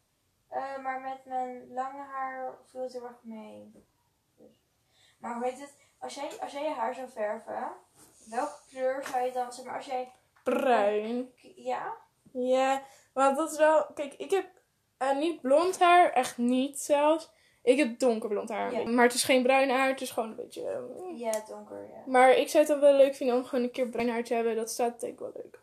[0.48, 3.70] Eh, maar met mijn lange haar viel het heel erg mee.
[4.36, 4.52] Dus.
[5.18, 5.74] Maar hoe heet het?
[5.98, 7.72] Als jij, als jij je haar zou verven,
[8.30, 10.12] welke kleur zou je dan, zeg maar, als jij,
[10.44, 11.32] Bruin.
[11.56, 11.96] ja?
[12.32, 13.86] Ja, want dat is wel...
[13.94, 14.46] Kijk, ik heb
[14.98, 16.12] eh, niet blond haar.
[16.12, 17.30] Echt niet zelfs.
[17.62, 18.72] Ik heb donkerblond haar.
[18.72, 18.88] Ja.
[18.90, 19.88] Maar het is geen bruin haar.
[19.88, 20.62] Het is gewoon een beetje...
[20.62, 22.02] eh, Ja, donker, ja.
[22.06, 24.34] Maar ik zou het dan wel leuk vinden om gewoon een keer bruin haar te
[24.34, 24.56] hebben.
[24.56, 25.58] Dat staat denk ik wel leuk.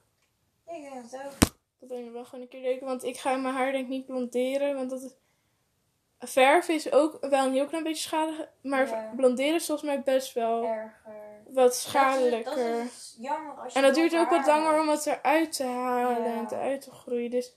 [0.67, 1.53] Ik denk het ook.
[1.79, 2.79] Dat denk ik wel gewoon een keer leuk.
[2.81, 4.75] Want ik ga mijn haar denk ik niet blonderen.
[4.75, 5.13] Want dat is...
[6.19, 8.49] Verven is ook wel een heel klein beetje schadelijk.
[8.61, 9.13] Maar Ja.
[9.15, 11.01] blonderen is volgens mij best wel Erger.
[11.49, 12.55] wat schadelijker.
[12.55, 15.05] Dat is, dat is jammer als je En dat duurt ook wat langer om het
[15.05, 17.29] eruit te halen en te uit te groeien.
[17.31, 17.55] Dus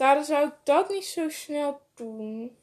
[0.00, 2.58] daarom zou ik dat niet zo snel doen.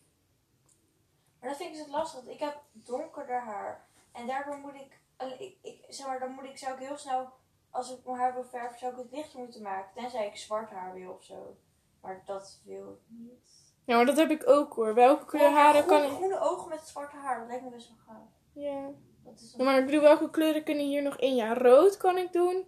[1.39, 2.19] Maar dat vind ik dus het lastig.
[2.19, 3.87] want Ik heb donkerder haar.
[4.11, 4.99] En daardoor moet ik,
[5.39, 7.29] ik, ik, zeg maar, dan moet ik, zou ik heel snel,
[7.69, 10.01] als ik mijn haar wil verven, zou ik het lichter moeten maken.
[10.01, 11.57] Tenzij ik zwart haar wil of zo.
[12.01, 13.65] Maar dat wil ik niet.
[13.85, 14.93] Ja, maar dat heb ik ook hoor.
[14.93, 16.09] Welke kleur haren kan ik...
[16.09, 18.29] Groene ogen met zwarte haar, dat lijkt me best wel gaaf.
[18.53, 18.89] Ja.
[19.23, 21.35] Dat is Ja, maar ik bedoel, welke kleuren kunnen hier nog in?
[21.35, 22.65] Ja, rood kan ik doen.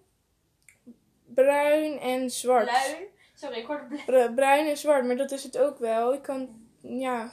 [1.25, 2.65] Bruin en zwart.
[2.65, 3.17] Bruin.
[3.39, 6.13] Sorry, ik hoorde bl- Bru- Bruin en zwart, maar dat is het ook wel.
[6.13, 6.67] Ik kan...
[6.81, 7.31] Ja.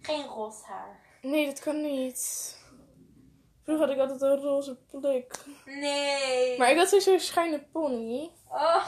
[0.00, 1.00] geen roze haar.
[1.22, 2.54] Nee, dat kan niet.
[3.62, 5.44] Vroeger had ik altijd een roze pluk.
[5.64, 6.58] Nee.
[6.58, 8.30] Maar ik had sowieso een schuine pony.
[8.48, 8.86] Oh.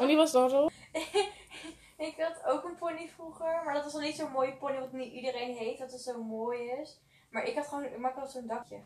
[0.00, 0.74] En die was dan roze.
[1.98, 4.92] ik had ook een pony vroeger, maar dat was dan niet zo'n mooie pony wat
[4.92, 7.00] niet iedereen heeft, dat het zo mooi is.
[7.30, 8.80] Maar ik had gewoon, maar ik had zo'n dakje.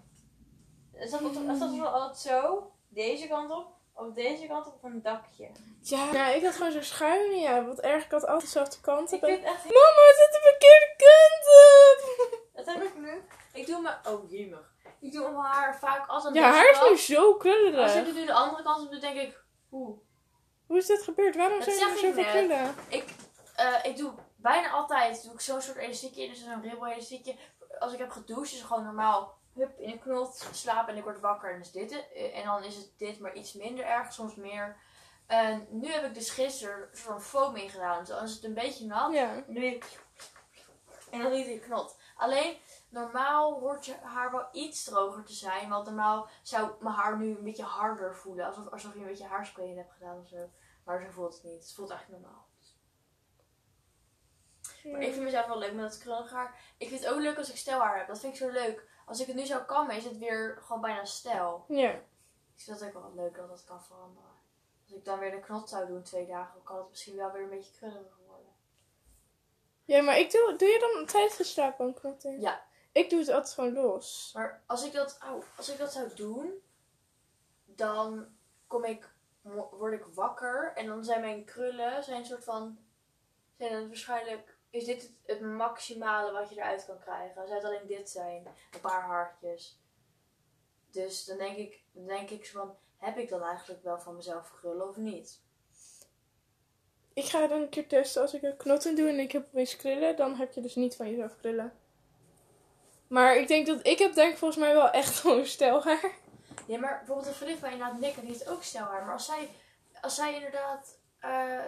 [0.92, 3.66] Dus dat, dat was altijd zo, deze kant op,
[4.00, 5.50] of deze kant op, op een dakje.
[5.80, 7.64] Ja, ja, ik had gewoon zo'n schuine, ja.
[7.64, 9.28] Wat erg, ik had altijd dezelfde kant Ik op.
[9.28, 11.44] vind echt, Mama, het zit de verkeerde kant
[11.76, 12.30] op!
[12.56, 13.22] dat heb ik nu.
[13.52, 14.72] Ik doe mijn, oh jemig.
[15.00, 17.36] Ik doe mijn haar vaak als een Ja, haar is nu zo
[17.76, 19.98] Als ik het nu de andere kant op doe, denk ik, oeh.
[20.66, 21.36] Hoe is dit gebeurd?
[21.36, 22.74] Waarom Dat zijn er zoveel krullen?
[22.88, 23.04] Ik,
[23.56, 27.34] eh, ik doe bijna altijd doe ik zo'n soort elastiekje in, dus zo'n ribbel elastiekje.
[27.78, 31.04] Als ik heb gedoucht, is het gewoon normaal hup in een knot slapen en ik
[31.04, 31.92] word wakker en is dit.
[31.92, 34.76] Eh, En dan is het dit, maar iets minder erg, soms meer.
[35.26, 37.98] En nu heb ik dus gisteren van foam ingedaan.
[37.98, 39.12] Dus dan is het een beetje nat.
[39.12, 39.34] Ja.
[39.34, 39.80] En dan
[41.10, 41.98] En niet in knot.
[42.16, 42.56] Alleen,
[42.88, 45.68] normaal hoort je haar wel iets droger te zijn.
[45.68, 48.46] Want normaal zou mijn haar nu een beetje harder voelen.
[48.46, 50.50] Alsof, alsof je een beetje haarspray in hebt gedaan of zo.
[50.84, 51.62] Maar zo voelt het niet.
[51.62, 52.48] Het voelt eigenlijk normaal.
[54.84, 56.74] Maar ik vind mezelf wel leuk met dat krullig haar.
[56.78, 58.06] Ik vind het ook leuk als ik stijlhaar heb.
[58.06, 58.88] Dat vind ik zo leuk.
[59.10, 61.64] Als ik het nu zou kammen, is het weer gewoon bijna stijl.
[61.68, 61.90] Ja.
[61.90, 62.02] Ik
[62.56, 64.30] vind dat ook wel leuk dat dat kan veranderen.
[64.82, 67.32] Als ik dan weer een knot zou doen twee dagen, dan kan het misschien wel
[67.32, 68.52] weer een beetje krulliger worden.
[69.84, 72.40] Ja, maar ik doe, doe je dan tijdens de slaapbank knotten?
[72.40, 72.62] Ja.
[72.92, 74.30] Ik doe het altijd gewoon los.
[74.34, 76.62] Maar als ik dat, au, als ik dat zou doen,
[77.64, 78.26] dan
[78.66, 79.08] kom ik,
[79.70, 82.78] word ik wakker en dan zijn mijn krullen zijn een soort van,
[83.56, 87.46] zijn het waarschijnlijk, is dit het, maximale wat je eruit kan krijgen.
[87.46, 89.78] Zou het alleen dit zijn, een paar haartjes.
[90.90, 94.16] Dus dan denk ik, dan denk ik zo van, heb ik dan eigenlijk wel van
[94.16, 95.40] mezelf krullen of niet?
[97.12, 99.76] Ik ga dan een keer testen als ik een knotten doe en ik heb opeens
[99.76, 100.16] krullen.
[100.16, 101.72] Dan heb je dus niet van jezelf krullen.
[103.06, 106.14] Maar ik denk dat ik heb denk ik volgens mij wel echt gewoon stijlhaar.
[106.66, 109.04] Ja, maar bijvoorbeeld een vriendin van inderdaad Nick, die heeft ook stijlhaar.
[109.04, 109.48] Maar als zij,
[110.00, 111.58] als zij inderdaad, eh,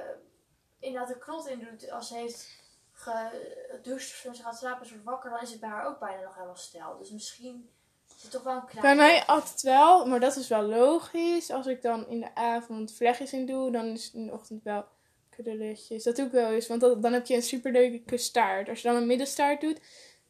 [0.79, 2.62] inderdaad een knot in doet, als ze heeft
[3.03, 6.23] gedoucht of zo, ze gaat slapen wordt wakker, dan is het bij haar ook bijna
[6.23, 6.97] nog helemaal stijl.
[6.99, 7.71] Dus misschien
[8.17, 8.83] is het toch wel een klein...
[8.83, 11.51] Bij mij altijd wel, maar dat is wel logisch.
[11.51, 14.63] Als ik dan in de avond vlechtjes in doe, dan is het in de ochtend
[14.63, 14.85] wel
[15.31, 16.03] krulletjes.
[16.03, 18.69] Dat doe ik wel eens, want dat- dan heb je een superleuke staart.
[18.69, 19.81] Als je dan een middenstaart doet,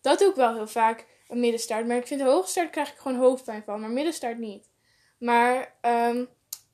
[0.01, 1.87] dat doe ik wel heel vaak, een middenstaart.
[1.87, 4.69] Maar ik vind de hoogstaart krijg ik gewoon hoofdpijn van, maar middenstaart niet.
[5.19, 6.25] Maar ehm,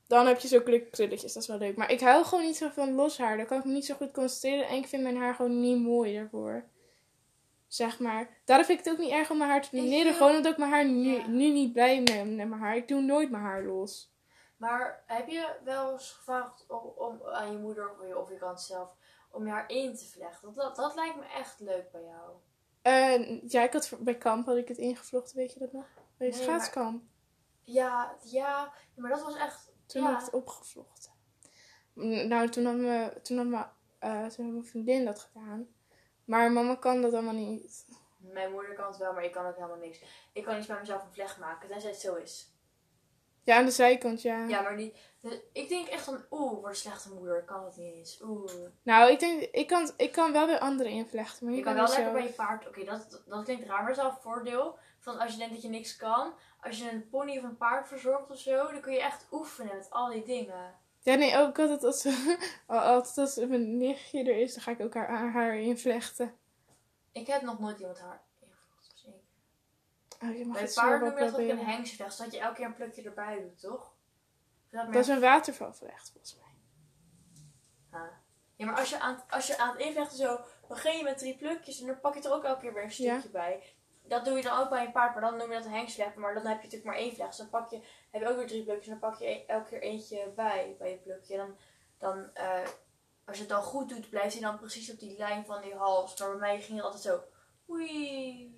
[0.09, 1.77] dan heb je zulke leuke krulletjes, dat is wel leuk.
[1.77, 3.95] Maar ik hou gewoon niet zo van los haar, daar kan ik me niet zo
[3.95, 4.69] goed concentreren.
[4.69, 6.65] En ik vind mijn haar gewoon niet mooi daarvoor.
[7.67, 8.37] Zeg maar.
[8.45, 10.05] Daarom vind ik het ook niet erg om mijn haar te blonderen.
[10.05, 11.27] wil- Gewoon omdat ik mijn haar nu, Ja.
[11.27, 12.77] nu niet blij ben met mijn haar.
[12.77, 14.13] Ik doe nooit mijn haar los.
[14.57, 18.37] Maar heb je wel eens gevraagd om, om aan je moeder of je, of je
[18.39, 18.89] kant zelf
[19.31, 20.55] om je haar in te vlechten?
[20.55, 22.31] Dat, dat lijkt me echt leuk bij jou.
[22.83, 25.85] Eh, ja, ik had bij kamp had ik het ingevlochten, weet je dat nog?
[26.17, 27.03] Bij Nee, schaatskamp.
[27.63, 29.71] Ja, ja, maar dat was echt...
[29.89, 30.09] Toen ja.
[30.09, 31.13] had ik het opgevlochten.
[32.29, 33.65] Nou, toen had, me, toen, had me,
[33.99, 35.69] eh, toen had mijn vriendin dat gedaan.
[36.25, 37.87] Maar mama kan dat allemaal niet.
[38.17, 40.01] Mijn moeder kan het wel, maar ik kan ook helemaal niks.
[40.33, 42.53] Ik kan niet bij mezelf een vlecht maken, tenzij het zo is.
[43.43, 44.47] Ja, aan de zijkant, ja.
[44.47, 44.97] Ja, maar niet.
[45.21, 47.39] dus ik denk echt van, oeh, word een slechte moeder.
[47.39, 48.21] Ik kan het niet eens.
[48.23, 48.53] Oeh.
[48.83, 51.75] Nou, ik denk, ik kan, ik kan wel bij anderen invlechten, maar Je niet kan
[51.75, 52.69] wel lekker bij je paard.
[52.69, 54.79] Oké, dat, dat klinkt raar, maar dat is wel een voordeel.
[55.09, 56.33] Van als je denkt dat je niks kan.
[56.61, 59.77] Als je een pony of een paard verzorgt of zo, dan kun je echt oefenen
[59.77, 60.75] met al die dingen.
[61.01, 62.07] Ja, nee, ook altijd als,
[62.67, 66.35] altijd als mijn nichtje er is, dan ga ik ook haar, haar, invlechten.
[67.13, 69.21] Ik heb nog nooit iemand haar ingevlochten, zeker.
[70.23, 72.55] Oh, je mag Bij het paarden noem je dat ook een hengstweg, zodat je elke
[72.55, 73.95] keer een plukje erbij doet, toch?
[74.71, 76.55] Dat is een watervalvlecht, volgens mij.
[78.01, 78.11] Ah.
[78.57, 81.37] Ja, maar als je, aan, als je aan het invlechten zo, begin je met drie
[81.37, 83.19] plukjes en dan pak je er ook elke keer weer een Ja.
[83.19, 83.77] stukje bij.
[84.09, 86.15] Dat doe je dan ook bij een paard, maar dan noem je dat een hengstweg.
[86.15, 87.29] Maar dan heb je natuurlijk maar één vlecht.
[87.29, 89.45] Dus dan pak je, heb je ook weer drie plukjes en dan pak je e-
[89.47, 91.37] elke keer eentje bij, bij je plukje.
[91.37, 91.57] Dan,
[91.99, 92.69] dan eh,
[93.25, 95.75] als je het dan goed doet, blijft hij dan precies op die lijn van die
[95.75, 96.19] hals.
[96.19, 97.23] Maar bij mij ging het altijd zo,
[97.71, 98.57] oei.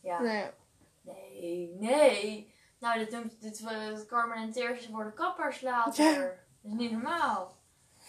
[0.00, 0.22] Ja.
[0.22, 0.52] Ja.
[1.00, 2.54] Nee, nee.
[2.78, 6.04] Nou, dit, noemt, dit, dit permanenteert voor de kappers later.
[6.04, 6.20] Ja.
[6.62, 7.56] Dat is niet normaal.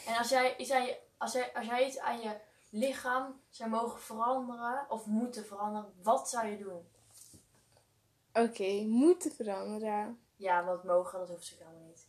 [0.07, 2.38] En als jij, aan je, als, jij, als jij iets aan je
[2.71, 6.89] lichaam zou mogen veranderen, of moeten veranderen, wat zou je doen?
[8.34, 10.19] Oké, moeten veranderen.
[10.36, 12.05] Ja, wat mogen, dat hoeft ze helemaal niet.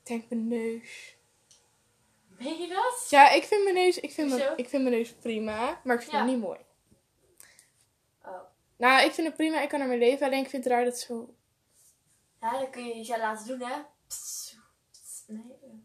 [0.00, 1.16] Ik denk mijn neus.
[2.26, 3.06] Meen je dat?
[3.10, 6.00] Ja, ik vind mijn neus, ik vind mijn, ik vind mijn neus prima, maar ik
[6.00, 6.18] vind Ja.
[6.18, 6.58] hem niet mooi.
[8.76, 10.84] Nou, ik vind het prima, ik kan er mee leven, alleen ik vind het raar
[10.84, 11.34] dat zo...
[12.40, 13.76] Ja, dan kun je je laten doen, hè?
[14.06, 14.56] Pss,
[14.90, 15.84] pss, Nee.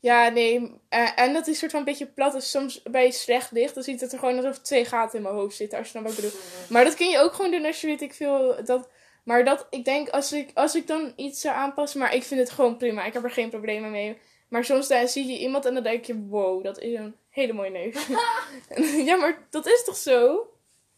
[0.00, 3.12] Ja, nee, eh, en dat is soort van een beetje plat, dus soms bij je
[3.12, 5.86] slecht ligt, dan ziet het er gewoon alsof twee gaten in mijn hoofd zitten, als
[5.86, 6.40] je dan wat ik bedoel.
[6.68, 8.88] Maar dat kun je ook gewoon doen als je weet ik veel, dat...
[9.24, 12.40] Maar dat, ik denk, als ik, als ik dan iets zou aanpassen, maar ik vind
[12.40, 14.18] het gewoon prima, ik heb er geen problemen mee.
[14.48, 17.52] Maar soms dan zie je iemand en dan denk je, wow, dat is een hele
[17.52, 18.06] mooie neus.
[19.08, 20.46] ja, maar dat is toch zo?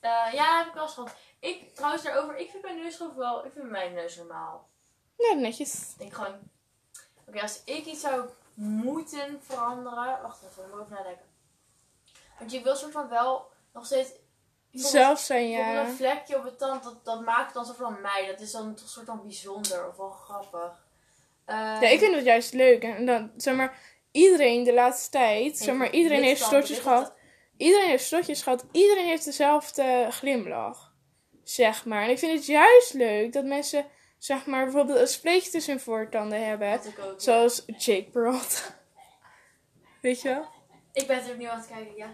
[0.03, 1.15] Eh, ja, heb ik wel eens gehad.
[1.39, 4.69] Ik, trouwens daarover, ik vind mijn neus gewoon wel, ik vind mijn neus normaal.
[5.17, 5.73] Ja, netjes.
[5.93, 6.39] Ik denk gewoon,
[7.27, 11.25] oké, als ik iets zou moeten veranderen, wacht even, ik moet even nadenken.
[12.39, 14.11] Want je wil soort van wel nog steeds,
[14.73, 15.85] Zelf zijn, ja.
[15.85, 18.27] een vlekje op het tand, dat, dat maakt dan soort van mij.
[18.27, 20.85] Dat is dan toch soort van bijzonder of wel grappig.
[21.45, 22.83] Eh, Ja, ik vind het juist leuk.
[22.83, 23.79] En dan, zeg maar,
[24.11, 27.13] iedereen de laatste tijd, zeg maar, iedereen heeft slotjes gehad.
[27.63, 28.65] Iedereen heeft slotjes gehad.
[28.73, 30.93] Iedereen heeft dezelfde glimlach.
[31.45, 32.03] Zeg maar.
[32.03, 33.87] En ik vind het juist leuk dat mensen,
[34.19, 36.81] zeg maar, bijvoorbeeld een spleetje tussen hun voortanden hebben.
[37.01, 37.15] Ook.
[37.21, 38.59] Zoals Jake Peralta.
[40.03, 40.45] Weet je wel?
[40.93, 42.11] Ik ben er nu aan het kijken, ja.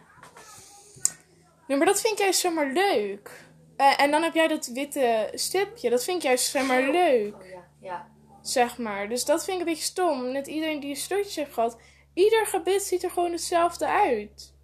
[1.66, 3.30] Nee, maar dat vind ik juist zomaar leuk.
[3.76, 5.90] Eh, en dan heb jij dat witte stipje.
[5.90, 6.92] Dat vind ik juist zomaar Geel.
[6.92, 7.34] leuk.
[7.34, 8.08] Oh ja, ja.
[8.42, 9.08] Zeg maar.
[9.08, 10.32] Dus dat vind ik een beetje stom.
[10.32, 11.78] Net iedereen die een slotjes heeft gehad.
[12.14, 14.56] Ieder gebit ziet er gewoon hetzelfde uit.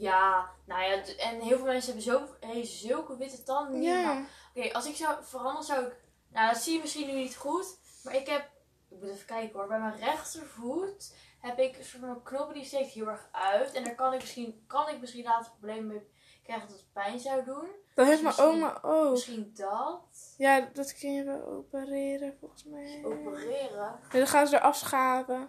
[0.00, 3.82] Ja, nou ja, en heel veel mensen hebben zo, hey, zulke witte tanden.
[3.82, 4.24] Ja.
[4.54, 5.92] Oké, als ik zou veranderen, zou ik.
[6.28, 7.78] Nou, dat zie je misschien nu niet goed.
[8.04, 8.50] Maar ik heb.
[8.88, 9.68] Ik moet even kijken hoor.
[9.68, 13.72] Bij mijn rechtervoet heb ik een soort van knoppen die steekt heel erg uit.
[13.72, 16.08] En daar kan ik misschien, kan ik misschien later problemen mee
[16.42, 17.68] krijgen dat het pijn zou doen.
[17.94, 19.10] Dat heeft mijn oma ook.
[19.10, 20.34] Misschien dat.
[20.36, 23.00] Ja, dat kun je wel opereren volgens mij.
[23.04, 23.98] Opereren.
[24.10, 25.48] En dan gaan ze er afschaven.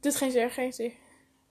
[0.00, 0.94] Doet geen zeer, geen zeer.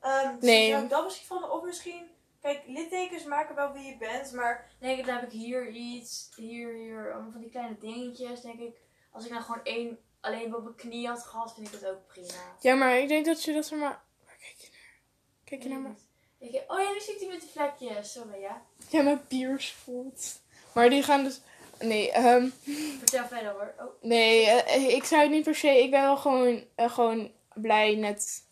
[0.01, 0.69] Ehm, Nee.
[0.69, 2.09] Zou ik dat misschien van, of misschien.
[2.41, 6.29] Kijk, littekens maken wel wie je bent, maar denk ik, dan heb ik hier iets,
[6.35, 8.75] hier, hier, allemaal van die kleine dingetjes, denk ik.
[9.11, 12.07] Als ik nou gewoon één, alleen op mijn knie had gehad, vind ik het ook
[12.07, 12.55] prima.
[12.59, 14.01] Ja, maar ik denk dat je dat er maar...
[14.25, 14.99] Waar kijk je naar?
[15.43, 15.89] Kijk je naar me?
[16.67, 18.11] Oh ja, nu ziet hij met die vlekjes.
[18.11, 18.61] Sorry, ja.
[18.89, 20.41] Ja, mijn biers voelt.
[20.73, 21.41] Maar die gaan dus...
[21.79, 22.49] Nee, ehm...
[22.97, 23.73] Vertel verder hoor.
[23.79, 25.83] Oh, Nee, eh, ik zou het niet per se.
[25.83, 28.47] Ik ben wel gewoon, eh, gewoon blij met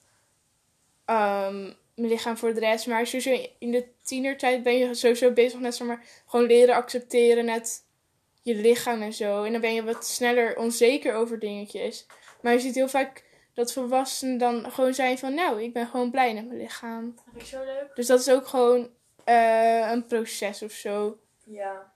[1.08, 1.64] ehm,
[1.96, 2.88] mijn lichaam voor de rest.
[2.88, 7.46] Maar sowieso in de tienertijd ben je sowieso bezig met zeg maar, gewoon leren accepteren
[7.46, 7.86] net
[8.42, 9.44] je lichaam en zo.
[9.44, 12.06] En dan ben je wat sneller onzeker over dingetjes.
[12.42, 16.12] Maar je ziet heel vaak dat volwassenen dan gewoon zijn van nou, ik ben gewoon
[16.12, 17.16] blij met mijn lichaam.
[17.16, 17.96] dat vind ik zo leuk.
[17.96, 18.90] Dus dat is ook gewoon
[19.24, 21.18] eh, een proces of zo.
[21.44, 21.94] Ja.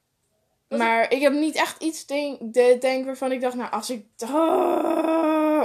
[0.67, 3.89] Wat Maar ik heb niet echt iets denk, de, denk waarvan ik dacht, nou, als
[3.89, 4.06] ik.
[4.21, 5.63] Oh.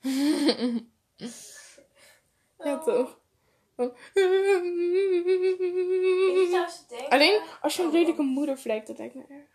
[2.64, 2.82] ja, Oh.
[2.84, 3.18] toch?
[3.76, 3.92] Te
[6.88, 7.08] denken.
[7.10, 9.48] Alleen als je een Oh, lelijke moedervlek, dat lijkt me erg.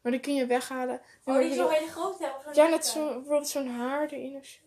[0.00, 1.00] Maar die kun je weghalen.
[1.24, 2.46] Oh, oh die hele grote hebben.
[2.46, 4.60] of zo'n ja, net zo, bijvoorbeeld zo'n haar erin of zo.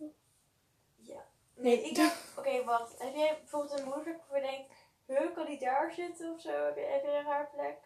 [1.02, 1.26] Ja.
[1.56, 1.90] Nee, Nee.
[1.90, 2.12] ik heb...
[2.38, 2.96] Oké, wacht.
[2.98, 4.70] Heb jij bijvoorbeeld een moeder waarvan je denkt...
[5.08, 6.50] Huh, kan die daar zitten of zo?
[6.50, 7.78] Heb je, heb je een haarplek?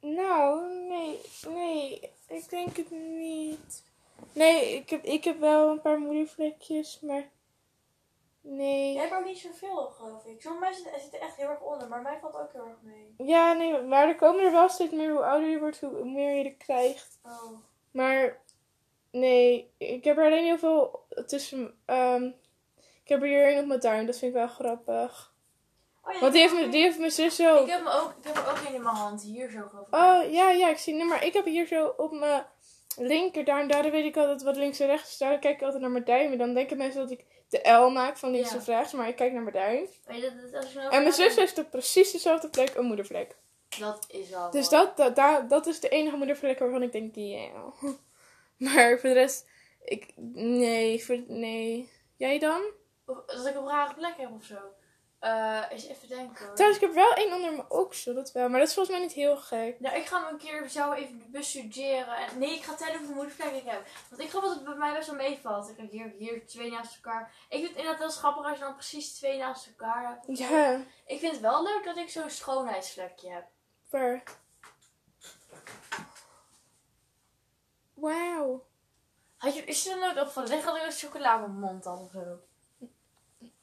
[0.00, 3.84] Nou, nee, nee, ik denk het niet.
[4.32, 7.30] Nee, ik heb, ik heb wel een paar moedervlekjes, maar.
[8.48, 8.92] Nee.
[8.92, 10.42] Jij hebt ook niet zoveel, geloof ik.
[10.42, 13.14] Sommige mensen zitten- echt heel erg onder, maar mij valt ook heel erg mee.
[13.28, 15.10] Ja, nee, maar er komen er wel steeds meer.
[15.10, 17.18] Hoe ouder je wordt, hoe meer je er krijgt.
[17.24, 17.58] Oh.
[17.90, 18.40] Maar
[19.10, 21.78] nee, ik heb er alleen heel veel tussen.
[21.84, 22.24] ehm,
[23.02, 25.34] ik heb er hier één op mijn duim, dat vind ik wel grappig.
[26.04, 27.62] Oh, ja, Want die ik heeft, me, die heeft mijn zus zo.
[27.62, 29.94] Ik heb, me ook, ik heb er ook in mijn hand, hier zo geloof ik.
[29.94, 30.94] Oh ja, ja, ik zie.
[30.94, 32.44] Nee, maar ik heb hier zo op mijn.
[32.96, 35.18] linker duim, daardoor weet ik altijd wat links en rechts is.
[35.18, 36.32] Daardoor kijk ik altijd naar mijn duim.
[36.32, 38.60] En dan denken mensen dat ik de L maak van links Ja.
[38.64, 38.92] rechts.
[38.92, 39.88] Maar ik kijk naar mijn.
[40.06, 43.36] Weet je, dat, En mijn zus heeft op precies dezelfde plek een moedervlek.
[43.78, 44.84] Dat is wel Dus mooi.
[44.84, 47.50] dat, dat, daar- dat is de enige moedervlek waarvan ik denk, ja.
[48.56, 49.46] Maar voor de rest,
[49.84, 51.90] ik, nee, voor, nee.
[52.16, 52.62] Jij dan?
[53.06, 54.56] Of dat ik een rare plek heb of zo.
[55.26, 56.54] Eh eens even denken hoor.
[56.54, 58.48] Trouwens, ik heb wel één onder mijn oksel, dat wel.
[58.48, 59.80] Maar dat is volgens mij niet heel gek.
[59.80, 62.16] Nou, ik ga hem een keer zo even bestuderen.
[62.16, 63.86] En, nee, ik ga tellen hoeveel moedervlekken ik heb.
[64.08, 65.74] Want ik geloof dat het bij mij best wel meevalt.
[65.76, 67.32] Kijk, hier, hier twee naast elkaar.
[67.48, 70.38] Ik vind het inderdaad wel grappig als je dan precies twee naast elkaar hebt.
[70.38, 73.44] Ja, Ik vind het wel leuk dat ik zo'n schoonheidsvlekje heb.
[73.90, 74.22] waar?
[77.94, 78.66] Wauw.
[79.36, 80.48] Had je, is je er nooit opgevallen?
[80.48, 82.40] Leg dat ik een chocola op mijn mond had of zo.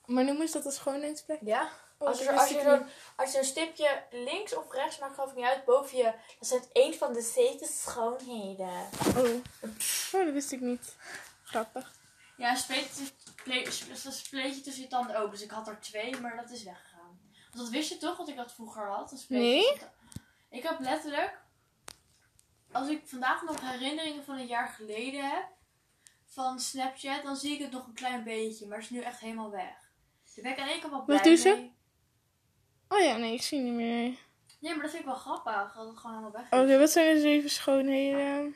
[0.06, 1.40] Maar noemen ze dat een schoonheidsplek?
[1.42, 1.70] Ja?
[1.98, 2.86] Oh, als, als, je zo'n,
[3.16, 6.14] als je een stipje links of rechts maakt, geloof ik niet uit, boven je.
[6.40, 8.90] Dat zijn één van de zeven schoonheden.
[9.18, 9.18] Oh.
[10.14, 10.96] oh, dat wist ik niet.
[11.44, 11.94] Grappig.
[12.38, 13.04] Ja, een spleetje,
[13.44, 13.66] ple-
[14.06, 15.32] een spleetje tussen je tanden ook.
[15.32, 17.20] Dus ik had er twee, maar dat is weggegaan.
[17.52, 19.12] Want dat wist je toch, dat ik dat vroeger had?
[19.12, 19.82] Een Nee.
[20.50, 21.40] Ik heb letterlijk,
[22.72, 25.46] als ik vandaag nog herinneringen van een jaar geleden heb,
[26.26, 28.68] van Snapchat, dan zie ik het nog een klein beetje.
[28.68, 29.83] Maar het is nu echt helemaal weg.
[30.36, 31.50] Daar ben ik aan één kant wel blij doet ze?
[31.50, 31.74] mee.
[32.88, 34.18] Oh ja, nee, ik zie niet meer.
[34.60, 36.60] Nee, maar dat vind ik wel grappig, dat het gewoon helemaal weg is.
[36.60, 38.56] Oké, wat zijn de zeven schoonheden?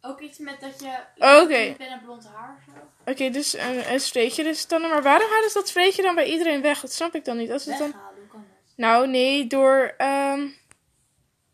[0.00, 0.98] Ook iets met dat je...
[1.18, 1.54] Oh, oké.
[1.54, 3.10] Ik ben een blond haar of zo.
[3.10, 4.80] Oké, dus een, een streetje dus dan.
[4.80, 6.80] Maar waarom halen ze dat streetje dan bij iedereen weg?
[6.80, 7.50] Dat snap ik dan niet.
[7.50, 7.90] Als het dan...
[7.90, 8.76] Weghalen, hoe kan dat?
[8.76, 10.48] Nou, nee, door ehm,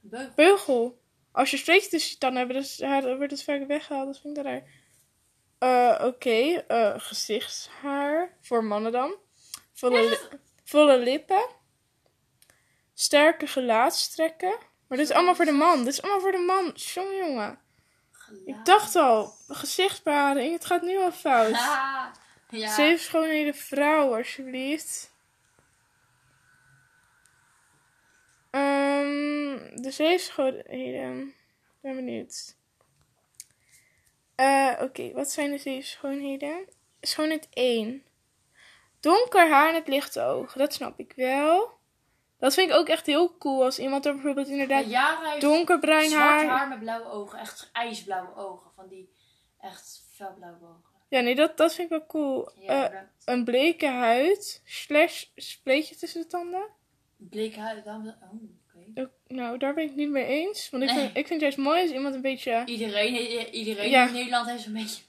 [0.00, 0.32] Beugel.
[0.34, 1.00] beugel.
[1.32, 4.06] Als je streetje tussen je tanden hebt, dus, ja, dan wordt het vaak weggehaald.
[4.06, 4.62] Dat vind ik raar.
[5.58, 8.36] Eh, Oké, eh, gezichtshaar.
[8.40, 9.16] Voor mannen dan.
[9.80, 11.44] Volle, li- volle lippen.
[12.94, 14.56] Sterke gelaatstrekken.
[14.86, 15.78] Maar dit is allemaal voor de man.
[15.84, 16.72] Dit is allemaal voor de man.
[16.74, 17.58] Jongen, jongen.
[18.44, 20.52] Ik dacht al, gezichtsbeharing.
[20.52, 21.50] Het gaat nu al fout.
[21.50, 22.74] Ja.
[22.74, 25.12] Zeven schoonheden vrouw, alsjeblieft.
[28.50, 31.20] Ehm, de zeven schoonheden.
[31.28, 32.56] Ik ben benieuwd.
[34.34, 36.68] Eh, Oké, wat zijn de zeven schoonheden?
[37.00, 38.04] Schoonheid 1.
[39.00, 40.52] Donker haar en het lichte oog.
[40.52, 41.78] Dat snap ik wel.
[42.38, 46.46] Dat vind ik ook echt heel cool als iemand er bijvoorbeeld inderdaad donkerbruin zwart haar.
[46.46, 46.68] haar.
[46.68, 47.38] met blauwe ogen.
[47.38, 48.70] Echt ijsblauwe ogen.
[48.76, 49.12] Van die
[49.60, 50.88] echt felblauwe ogen.
[51.08, 52.50] Ja, nee, dat, dat vind ik wel cool.
[52.58, 54.62] Ja, Eh, een bleke huid.
[54.64, 56.68] Slash spleetje tussen de tanden.
[57.16, 57.84] Bleke huid.
[57.84, 58.14] dat-
[58.94, 60.70] Oh, nou, daar ben ik het niet mee eens.
[60.70, 60.98] Want ik, Nee.
[60.98, 62.62] vind, ik vind het juist mooi als iemand een beetje...
[62.64, 63.14] Iedereen,
[63.54, 64.06] iedereen Ja.
[64.06, 65.02] in Nederland heeft zo'n beetje...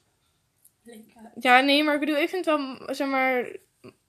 [1.39, 3.55] Ja, nee, maar ik bedoel, ik vind het wel, zeg maar,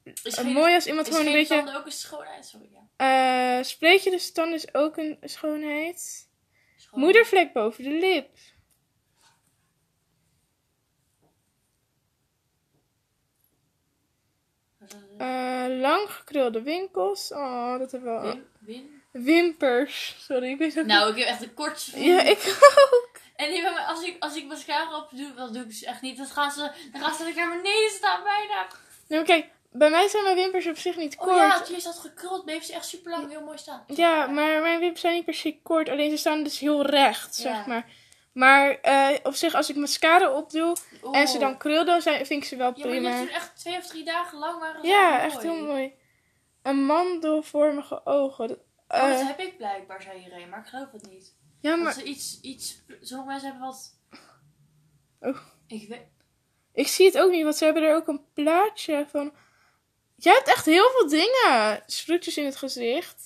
[0.05, 1.55] Is eh, geen- mooi als iemand is gewoon een beetje...
[1.57, 2.47] tanden ook een schoonheid?
[2.47, 3.59] Sorry, ja.
[3.59, 6.29] eh spleetje de tanden is ook een schoonheid.
[6.77, 8.35] Schoon- Moedervlek boven de lip.
[8.35, 8.55] Is?
[15.19, 17.33] Eh, lang gekrulde winkels.
[17.33, 18.33] Oh, dat hebben we wel.
[18.33, 18.45] Wim?
[18.59, 19.03] Wim?
[19.25, 20.17] Wimpers.
[20.19, 22.07] Sorry, ik weet ook Nou, ik heb echt een kortste niet.
[22.07, 22.39] Ja, ik
[22.93, 23.11] ook.
[23.37, 26.17] En als ik, als ik mascara op doe, dat doe ik dus echt niet.
[26.17, 28.67] Dan gaan ze, dan gaan ze naar beneden staan bijna.
[29.25, 31.31] Kijk, bij mij zijn mijn wimpers op zich niet kort.
[31.31, 32.45] Oh ja, hier staat gekruld.
[32.45, 33.85] Bleef ze echt super lang heel mooi staan.
[33.87, 35.89] Ja, maar mijn wimpers zijn niet per se kort.
[35.89, 37.55] Alleen ze staan dus heel recht, Ja.
[37.55, 38.01] zeg maar.
[38.33, 41.17] Maar eh, op zich, als ik mascara opdoe Oh.
[41.17, 43.19] en ze dan krul, dan zijn, vind ik ze wel Ja, maar je prima.
[43.19, 45.93] toen echt twee of drie dagen lang waren ze Ja, echt heel mooi.
[46.63, 48.49] Een mandelvormige ogen.
[48.49, 48.59] Dat-
[48.89, 50.49] Oh, dat eh, heb ik blijkbaar, zei iedereen.
[50.49, 51.37] Maar ik geloof het niet.
[51.61, 52.83] ja, maar ze iets, iets...
[53.01, 53.99] Sommige mensen hebben wat...
[55.21, 55.37] Oh.
[55.67, 56.07] Ik weet...
[56.73, 59.33] ik zie het ook niet, want ze hebben er ook een plaatje van.
[60.23, 61.83] Jij hebt echt heel veel dingen.
[61.87, 63.23] Sproetjes in het gezicht.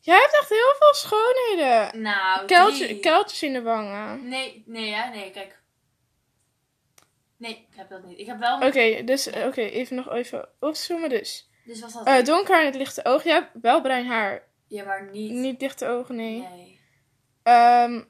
[0.00, 2.02] Jij hebt echt heel veel schoonheden.
[2.02, 4.28] Nou, Kuiltje, kuiltjes in de wangen.
[4.28, 5.58] Nee, nee, ja, nee, kijk.
[7.36, 8.18] Nee, ik heb dat niet.
[8.18, 8.60] Ik heb wel...
[8.60, 11.48] Oké, dus eh, oké, even nog even opzommen dus.
[11.64, 12.06] Dus was dat...
[12.06, 13.24] Eh donker en het lichte oog.
[13.24, 14.42] Jij hebt wel bruin haar.
[14.68, 15.30] ja, maar niet...
[15.32, 16.48] Niet dichte ogen, nee.
[16.54, 16.80] Nee.
[17.42, 18.02] Ehm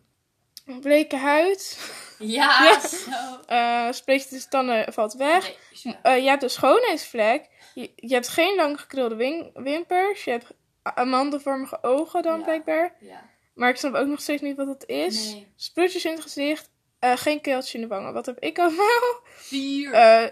[0.81, 1.79] bleke huid.
[2.19, 2.81] Ja, Ja.
[2.81, 3.41] zo.
[3.47, 5.53] Eh spreekt de tanden valt weg.
[5.83, 5.97] Nee.
[6.03, 7.49] Eh, je hebt een schoonheidsvlek.
[7.81, 10.25] Je, je hebt geen lang gekrulde wing- wimpers.
[10.25, 10.47] Je hebt
[10.83, 12.45] amandelvormige ogen dan Ja.
[12.45, 12.97] blijkbaar.
[13.01, 13.31] Ja.
[13.55, 15.33] Maar ik snap ook nog steeds niet wat het is.
[15.33, 15.53] Nee.
[15.57, 16.71] Sproetjes in het gezicht.
[16.99, 18.13] Eh, geen keeltje in de wangen.
[18.13, 19.21] Wat heb ik allemaal?
[19.25, 19.93] Vier.
[19.93, 20.27] Eh,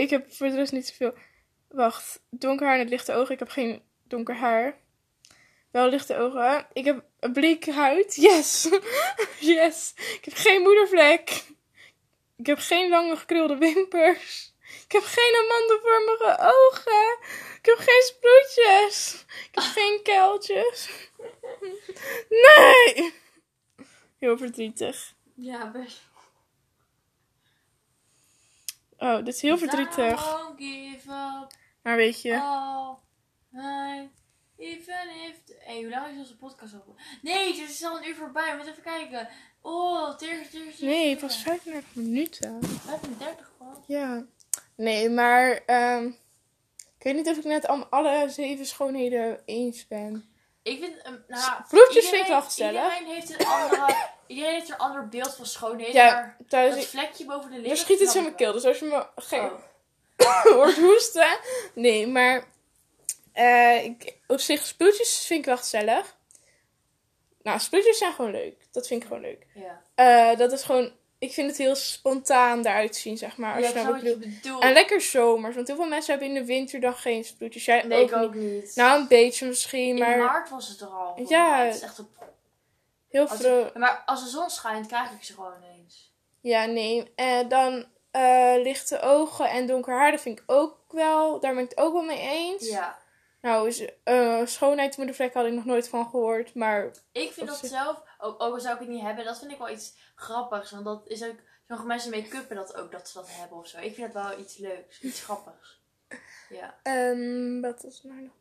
[0.00, 1.14] ik heb voor de rest niet zoveel.
[1.68, 2.20] Wacht.
[2.30, 3.32] Donker haar en het lichte ogen.
[3.32, 4.76] Ik heb geen donker haar.
[5.70, 6.66] Wel lichte ogen.
[6.72, 8.14] Ik heb een bleke huid.
[8.14, 8.68] Yes.
[9.40, 9.92] yes.
[9.96, 11.44] Ik heb geen moedervlek.
[12.36, 14.54] Ik heb geen lange gekrulde wimpers.
[14.84, 17.18] Ik heb geen amandelvormige ogen.
[17.58, 19.24] Ik heb geen sproetjes.
[19.28, 20.88] Ik heb geen kuiltjes.
[22.28, 23.14] Nee.
[24.18, 25.14] Heel verdrietig.
[25.34, 26.00] Ja, best.
[28.98, 30.24] Oh, dit is heel verdrietig.
[30.24, 31.52] Don't give up.
[31.82, 32.32] Maar weet je.
[32.32, 32.94] Oh,
[33.48, 34.10] my.
[34.56, 35.56] Even if...
[35.58, 37.00] Hé, hoe lang is onze podcast op?
[37.22, 38.50] Nee, het is al een uur voorbij.
[38.50, 39.28] We moeten even kijken.
[39.62, 42.64] Oh, tegen, tegen, Nee, het was 35 minuten.
[42.64, 43.76] 35 pas.
[43.86, 44.26] Ja.
[44.76, 46.06] Nee, maar ehm,
[46.98, 50.30] ik weet niet of ik net al alle zeven schoonheden eens ben.
[50.62, 51.06] Ik vind...
[51.06, 52.98] um, nou, vind ik wel gezellig.
[52.98, 53.94] Iedereen heeft een andere...
[54.26, 55.94] iedereen heeft een ander beeld van schoonheden.
[55.94, 57.70] Ja, maar thuis, dat ik, vlekje boven de lippen...
[57.70, 59.50] er schiet iets snap in mijn keel, dus als je me geen
[60.16, 60.42] Oh.
[60.42, 61.38] hoort hoesten.
[61.74, 62.44] Nee, maar
[63.32, 66.16] eh, ik, op zich, sproetjes vind ik wel gezellig.
[67.42, 68.66] Nou, sproetjes zijn gewoon leuk.
[68.70, 69.46] Dat vind ik gewoon leuk.
[69.54, 69.82] Ja.
[69.94, 73.56] Eh, dat is gewoon, ik vind het heel spontaan eruit zien, zeg maar.
[73.56, 74.62] Als Ja, nou je bedoelt.
[74.62, 77.64] En lekker zomers, want heel veel mensen hebben in de winter dan geen sproetjes.
[77.64, 78.62] Jij Nee, ook ik ook niet.
[78.62, 78.76] niet.
[78.76, 81.22] Nou, een beetje misschien, in maar maart was het er al.
[81.28, 81.64] Ja.
[81.64, 82.08] Het is echt een...
[83.08, 83.70] heel veel.
[83.74, 86.12] Maar als de zon schijnt, krijg ik ze gewoon eens.
[86.40, 87.12] Ja, nee.
[87.14, 91.62] En dan eh, lichte ogen en donker haar, dat vind ik ook wel, daar ben
[91.64, 92.68] ik het ook wel mee eens.
[92.68, 92.98] Ja.
[93.40, 94.96] Nou, is, eh schoonheid
[95.32, 98.74] had ik nog nooit van gehoord, maar Ik vind dat zelf, ook, ook al zou
[98.74, 100.70] ik het niet hebben, dat vind ik wel iets grappigs.
[100.70, 103.78] Want dat is ook, sommige mensen make-uppen dat ook, dat ze dat hebben of zo.
[103.78, 105.80] Ik vind dat wel iets leuks, iets grappigs.
[106.48, 106.74] Ja.
[106.82, 108.32] Ehm, wat is nou nog?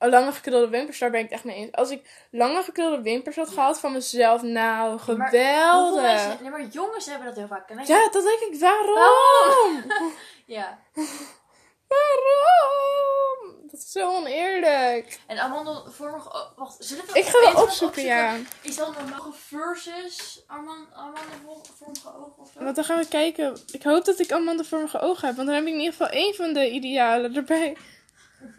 [0.00, 1.72] Oh, lange gekrulde wimpers, daar ben ik het echt mee eens.
[1.72, 3.52] Als ik lange gekrulde wimpers had Ja.
[3.54, 6.02] gehad van mezelf, nou, Maar geweldig.
[6.02, 7.70] Mensen, nee, maar jongens hebben dat heel vaak.
[7.70, 8.60] En Ja, dat denk ik.
[8.60, 8.94] Waarom?
[8.94, 9.84] Waarom?
[10.46, 10.78] Ja.
[11.88, 13.27] Waarom?
[13.70, 15.20] Dat is zo oneerlijk.
[15.26, 16.28] En amandelvormige...
[16.32, 18.38] oh, wacht, zullen we Ik ga wel opzoeken, ja.
[18.62, 22.62] Is dat normaal versus aman- amandelvormige ogen of zo?
[22.64, 23.58] Want dan gaan we kijken.
[23.72, 25.36] Ik hoop dat ik amandelvormige ogen heb.
[25.36, 27.76] Want dan heb ik in ieder geval één van de idealen erbij.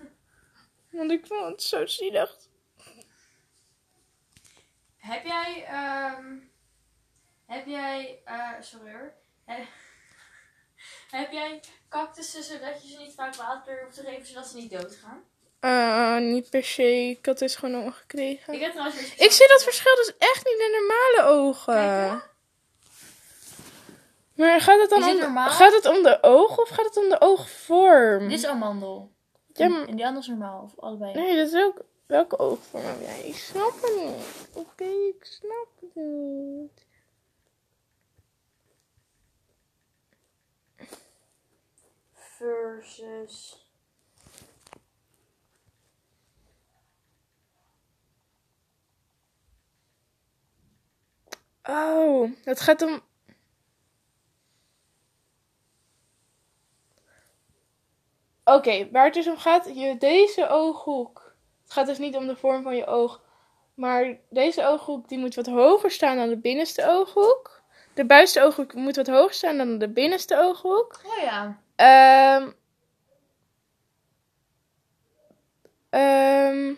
[0.92, 2.38] Want ik vond het zo zielig.
[4.98, 6.38] Heb jij, ehm
[7.46, 9.14] heb jij, eh sorry hoor.
[9.46, 9.68] He-
[11.18, 14.72] heb jij cactussen zodat je ze niet vaak water hoeft te geven zodat ze niet
[14.72, 15.22] doodgaan?
[15.60, 16.84] Eh, niet per se.
[17.10, 18.54] Ik had dit gewoon allemaal gekregen.
[18.54, 21.74] Ik heb trouwens Ik zie dat verschil dus echt niet in normale ogen.
[21.74, 22.28] Kijk,
[24.36, 26.98] Maar gaat het dan het om, de, gaat het om de ogen of gaat het
[26.98, 28.30] om de oogvorm?
[28.30, 29.12] Dit is amandel.
[29.54, 31.14] Ja, maar- En die andere is normaal, of allebei.
[31.14, 31.82] Nee, dat is ook...
[32.06, 33.20] Welke oogvorm heb jij?
[33.22, 34.26] Ik snap het niet.
[34.54, 36.86] Oké, ik snap het niet.
[42.40, 43.66] Versus.
[51.64, 53.02] Oh, het gaat om...
[58.44, 61.34] Oké, waar het dus om gaat, je, deze ooghoek.
[61.64, 63.22] Het gaat dus niet om de vorm van je oog.
[63.74, 67.62] Maar deze ooghoek die moet wat hoger staan dan de binnenste ooghoek.
[67.94, 71.02] De buitenste ooghoek moet wat hoger staan dan de binnenste ooghoek.
[71.06, 71.62] Oh ja.
[71.80, 72.52] Ehm
[75.90, 76.74] ehm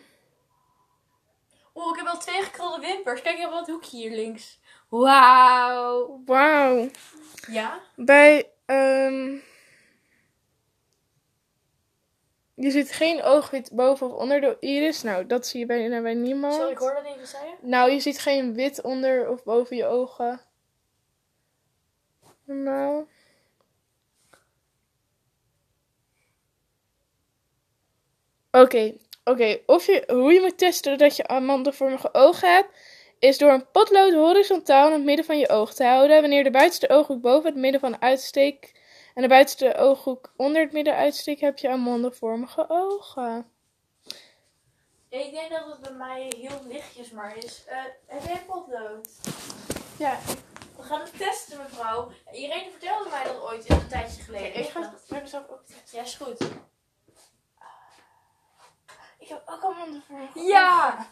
[1.76, 3.22] Oeh, ik heb wel twee gekrulde wimpers.
[3.22, 4.60] Kijk, wel het hoekje hier links.
[4.90, 6.22] Wauw.
[6.26, 6.90] Wauw.
[7.48, 7.80] Ja?
[7.96, 9.38] Bij, ehm
[12.54, 15.02] je ziet geen oogwit boven of onder de iris.
[15.02, 16.54] Nou, dat zie je bijna bij niemand.
[16.54, 17.18] Sorry, ik hoorde dat.
[17.18, 17.56] Wat zei je?
[17.62, 20.42] Nou, je ziet geen wit onder of boven je ogen.
[22.44, 23.08] Normaal.
[28.52, 28.94] Oké,
[29.24, 29.60] oké.
[29.66, 32.70] Of je, hoe je moet testen dat je amandelvormige ogen hebt,
[33.20, 36.22] is door een potlood horizontaal in het midden van je oog te houden.
[36.22, 38.72] Wanneer de buitenste ooghoek boven het midden van de uitsteek
[39.16, 43.46] en de buitenste ooghoek onder het midden uitsteekt, heb je amandelvormige ogen.
[45.10, 47.64] Ik denk dat het bij mij heel lichtjes maar is.
[47.68, 49.10] Eh, heb jij een potlood?
[49.98, 50.20] Ja,
[50.78, 52.12] We gaan het testen, mevrouw.
[52.32, 54.56] Irene vertelde mij dat ooit een tijdje geleden.
[54.56, 55.98] ik ga het maar zelf ook testen.
[55.98, 56.38] Ja, is goed.
[59.32, 61.06] Ik heb ook amandelvormige Ja!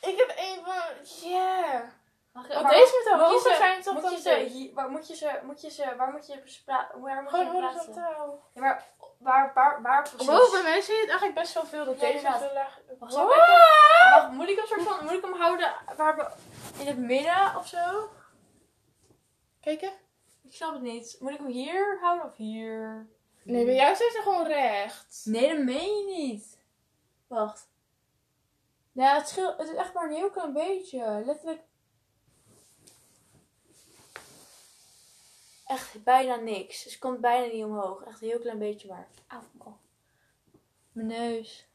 [0.00, 1.30] Ik heb een van.
[1.30, 1.84] Ja.
[2.32, 4.70] Mag ik- Want maar deze moet je hoger ze- zijn toch dan je deze?
[4.74, 7.36] Waar moet je ze, moet je ze, waar moet je ze pra- waar moet je
[7.38, 7.92] Gewoon plaatsen?
[7.92, 8.42] horizontaal.
[8.54, 8.84] Ja, maar
[9.18, 10.50] waar, waar, waar precies?
[10.50, 13.28] Bij mij zie je het eigenlijk best wel veel dat deze zo laag Wacht, Wow.
[14.14, 16.26] Wacht, moet ik hem soort van, moet ik hem houden waar we,
[16.80, 18.10] in het midden of zo?
[19.60, 19.92] Kijken.
[20.44, 21.16] Ik snap het niet.
[21.20, 23.06] Moet ik hem hier houden of hier?
[23.42, 25.20] Nee, bij jou zijn ze gewoon recht.
[25.24, 26.57] Nee, dat meen je niet.
[27.28, 27.68] Wacht.
[28.92, 29.58] Ja, het scheelt.
[29.58, 31.22] Het is echt maar een heel klein beetje.
[31.24, 31.60] Letterlijk.
[35.66, 36.82] Echt bijna niks.
[36.82, 38.04] Dus het komt bijna niet omhoog.
[38.04, 39.08] Echt een heel klein beetje maar.
[39.26, 39.76] Auw, oh.
[40.92, 41.68] Mijn neus.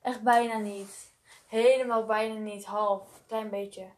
[0.00, 1.12] Echt bijna niet.
[1.46, 2.64] Helemaal bijna niet.
[2.64, 3.22] Half.
[3.26, 3.90] Klein beetje.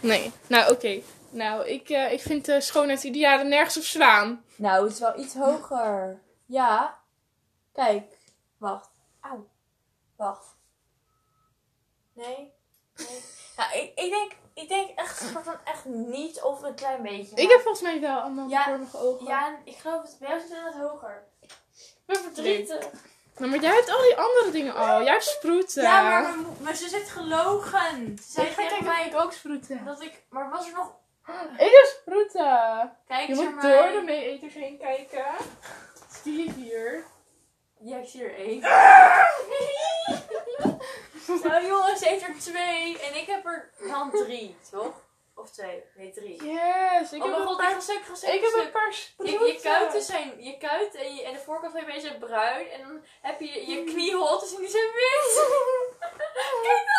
[0.00, 0.32] Nee.
[0.46, 1.02] Nou, oké.
[1.32, 4.44] Nou, ik, eh, ik vind de schoonheidsidealen nergens op slaan.
[4.56, 6.20] Nou, het is wel iets hoger.
[6.46, 6.98] Ja.
[7.72, 8.12] Kijk.
[8.58, 8.88] Wacht.
[9.20, 9.48] Auw.
[10.16, 10.46] Wacht.
[12.14, 12.52] Nee.
[12.96, 13.20] Nee.
[13.56, 17.36] Nou, ik, ik denk, ik denk echt, van echt niet of een klein beetje.
[17.36, 19.26] Ik heb volgens mij wel allemaal Ja, vormige ogen.
[19.26, 20.16] Ja, ik geloof het.
[20.18, 21.22] Bij jou zit het hoger.
[21.40, 21.50] Ik
[22.06, 22.88] ben verdrietig.
[23.36, 25.02] Nou, maar jij hebt al die andere dingen al.
[25.02, 25.82] Jij hebt sproeten.
[25.82, 28.18] Ja, maar, mo- maar ze zit gelogen.
[28.18, 29.84] Ze zei tegen mij ik ook sproeten.
[29.84, 30.22] dat ik...
[30.28, 30.92] Maar was er nog...
[31.66, 32.96] Ik heb sproeten.
[33.06, 35.26] Kijk Je moet door de meeeters heen kijken.
[36.22, 37.04] Zie je hier?
[37.78, 38.60] Ja, ik zie er één.
[41.48, 42.98] nou jongens, ze heeft er twee.
[42.98, 44.94] En ik heb er dan drie, toch?
[45.34, 45.84] Of twee?
[45.94, 46.44] Nee, drie.
[46.44, 48.88] Yes, ik oh heb een god, paar, stuk, ik ga stuk, ik heb een paar
[48.88, 49.46] Je, sproeten.
[49.46, 52.70] je kuiten zijn, je kuit en, je, en de voorkant van je been zijn bruin.
[52.70, 55.48] En dan heb je je knieholtes en die zijn wit.
[56.62, 56.90] Kijk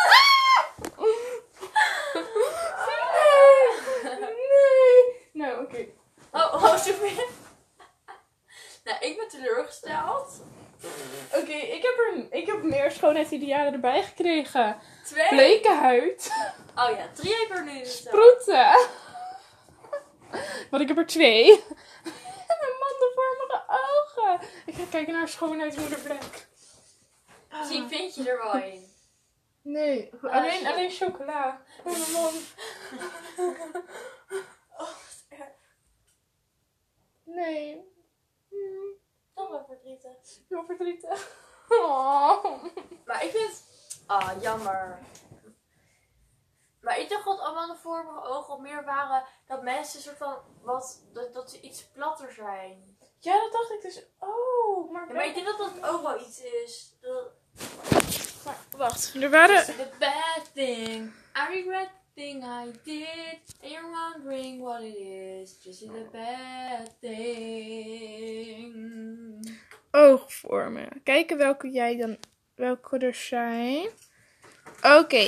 [4.03, 4.19] Nee.
[4.26, 5.21] nee.
[5.32, 5.88] Nou, oké.
[6.34, 7.11] Oh, oh, super.
[8.84, 10.41] nou, ik ben teleurgesteld.
[11.34, 14.77] Oké, ik heb er ik heb meer schoonheidsidealen erbij gekregen.
[15.05, 15.27] Twee.
[15.29, 16.31] Bleke huid,
[16.75, 17.79] Oh ja, drie heb ik er nu.
[17.79, 18.88] dus sproeten.
[20.69, 21.51] Want ik heb er twee.
[22.47, 24.47] En mandelvormige ogen.
[24.65, 26.47] Ik ga kijken naar schoonheidsmoederblik.
[27.63, 28.91] Zie, ik vind je er wel in.
[29.61, 31.61] Nee, Ah, alleen, alleen chocola.
[31.84, 32.36] Oh, mijn mond.
[37.24, 37.91] Nee.
[38.49, 38.93] Hmm,
[39.34, 40.39] Toch wel verdrietig.
[40.49, 41.41] heel verdrietig.
[41.69, 42.63] Oh.
[43.05, 43.63] Maar ik vind...
[44.07, 44.99] Ah, jammer.
[46.82, 51.01] Maar ik dacht dat allemaal de vormige ogen meer waren dat mensen soort van wat
[51.13, 52.97] dat, dat ze iets platter zijn.
[53.19, 54.05] Ja, dat dacht ik dus.
[54.19, 56.97] Oh, maar, Ja, maar ik denk dat dat ook wel iets is.
[57.01, 57.32] Dat,
[58.45, 59.65] maar wacht, er waren.
[59.65, 61.13] the bad thing.
[61.38, 63.39] I regret thing I did.
[63.61, 65.57] And you're wondering what it is.
[65.64, 68.43] Just a bad thing.
[69.93, 71.03] oogvormen.
[71.03, 72.18] Kijken welke jij dan.
[72.55, 73.88] Welke er zijn.
[74.82, 75.26] Oké.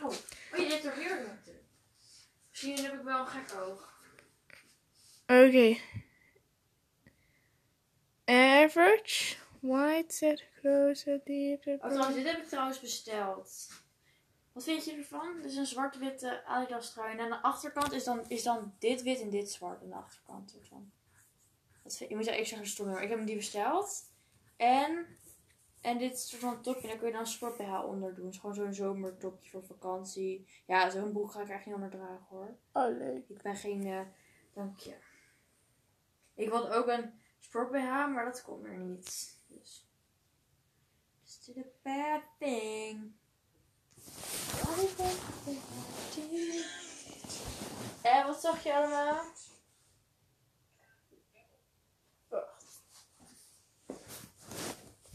[0.00, 0.10] Auw.
[0.10, 0.12] Oh,
[0.56, 1.60] je hebt er meer moeten.
[2.50, 3.94] Misschien heb ik wel een gek oog.
[5.26, 5.76] Oké.
[8.24, 9.36] Average.
[9.60, 11.66] White set closer deep.
[11.66, 13.68] Oh, trouwens, dit heb ik trouwens besteld.
[14.56, 15.36] Wat vind je ervan?
[15.36, 17.12] Dit is een zwart-witte Adidas trui.
[17.12, 19.94] En aan de achterkant is dan, is dan dit wit en dit zwart aan de
[19.94, 20.58] achterkant.
[20.58, 20.92] ervan.
[21.82, 24.12] Dat vind, je moet ja eerst zeggen stom, maar ik heb hem die besteld.
[24.56, 25.06] En,
[25.80, 26.88] en dit is van topje.
[26.88, 28.24] Daar kun je dan een sport BH onder doen.
[28.24, 30.46] Het is gewoon zo'n zomertopje voor vakantie.
[30.66, 32.56] Ja, zo'n broek ga ik echt niet onder dragen hoor.
[32.72, 33.28] Oh, leuk.
[33.28, 34.06] Ik ben geen, eh
[34.54, 34.96] dank je.
[36.34, 39.40] Ik wilde ook een sport BH, maar dat komt er niet.
[39.46, 39.86] Dus.
[41.22, 43.14] Just did a bad thing.
[48.02, 49.24] En wat zag je allemaal?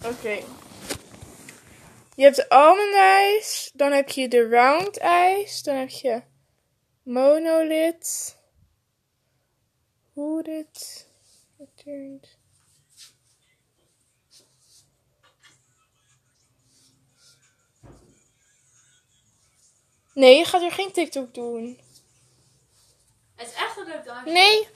[0.05, 0.43] Oké.
[2.15, 6.21] Je hebt almond eyes, dan heb je de round eyes, dan heb je
[7.03, 8.37] monolith,
[10.13, 11.07] hooded,
[11.57, 12.40] returned.
[20.13, 21.79] Nee, je gaat er geen TikTok doen.
[23.35, 24.31] Het is echt een leuk dansje.
[24.31, 24.67] Nee.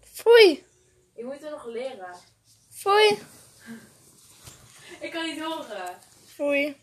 [0.00, 0.64] Foei.
[1.14, 2.16] Je moet het nog leren.
[2.70, 3.18] Foei.
[5.00, 5.98] Ik kan niet horen.
[6.26, 6.76] Foei.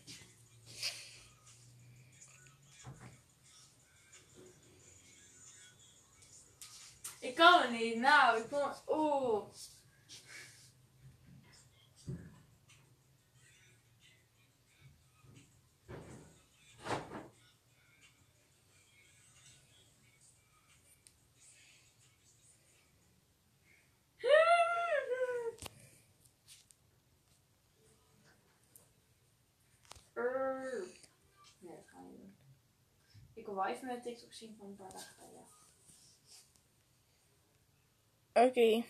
[7.20, 7.96] Ik kan het niet.
[7.96, 8.72] Nou, ik kon...
[8.88, 9.44] Oeh.
[30.14, 30.84] Err.
[31.60, 32.34] Nee, dat ga ik niet doen.
[33.60, 35.46] Wel even mijn TikTok zien van een paar dagen geleden.
[38.32, 38.84] Oké.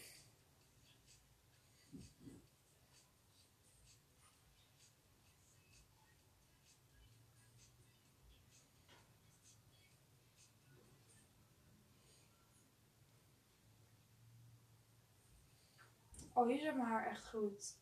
[16.32, 17.76] Oh, hier zit mijn haar echt goed.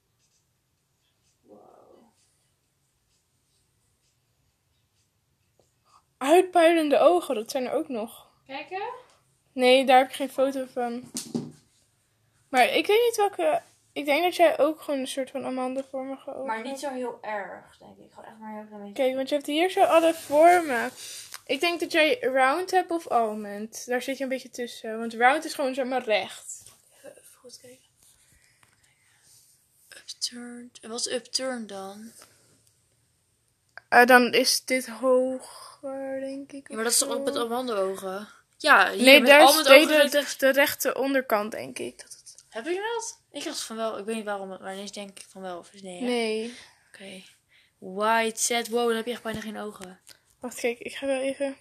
[1.40, 1.88] Wow.
[6.18, 8.26] Uitpuilende ogen, dat zijn er ook nog.
[8.46, 8.82] Kijken?
[9.52, 11.10] Nee, daar heb ik geen foto van.
[12.48, 13.62] Maar ik weet niet welke
[13.92, 17.18] Ik denk dat jij ook gewoon een soort van amandelvormige ogen Maar niet zo heel
[17.20, 18.10] erg, denk ik.
[18.10, 19.02] Gewoon echt maar heel klein beetje.
[19.02, 20.90] Kijk, want je hebt hier zo alle vormen.
[21.46, 23.86] Ik denk dat jij round hebt of almond.
[23.86, 24.98] Daar zit je een beetje tussen.
[24.98, 26.64] Want round is gewoon zeg maar recht.
[27.04, 27.88] Even, goed kijken.
[29.88, 30.78] Upturned.
[30.80, 32.12] En wat is upturned dan?
[33.88, 34.88] Eh, dan is dit
[36.20, 36.68] denk ik.
[36.68, 38.28] Ja, maar dat is toch ook met amandelogen?
[38.58, 39.62] Ja, hier Nee, met daar is
[40.10, 41.98] de, echt- de rechte onderkant, denk ik.
[41.98, 42.44] Dat het...
[42.48, 43.20] Heb ik dat?
[43.32, 43.98] Ik dacht van wel.
[43.98, 45.58] Ik weet niet waarom, maar ineens denk ik van wel.
[45.58, 46.06] Of is nee, hè?
[46.06, 46.54] Nee.
[46.92, 47.22] Oké.
[47.78, 48.68] White set.
[48.68, 50.00] Wow, dan heb je echt bijna geen ogen.
[50.40, 51.56] Wacht, kijk, ik ga wel even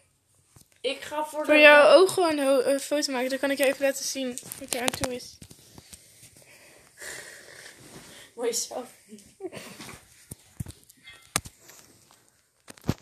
[0.81, 3.29] Ik ga voor, voor jouw ogen een, een foto maken.
[3.29, 5.37] Dan kan ik je even laten zien wat er aan toe is.
[8.35, 8.85] Mooi zo.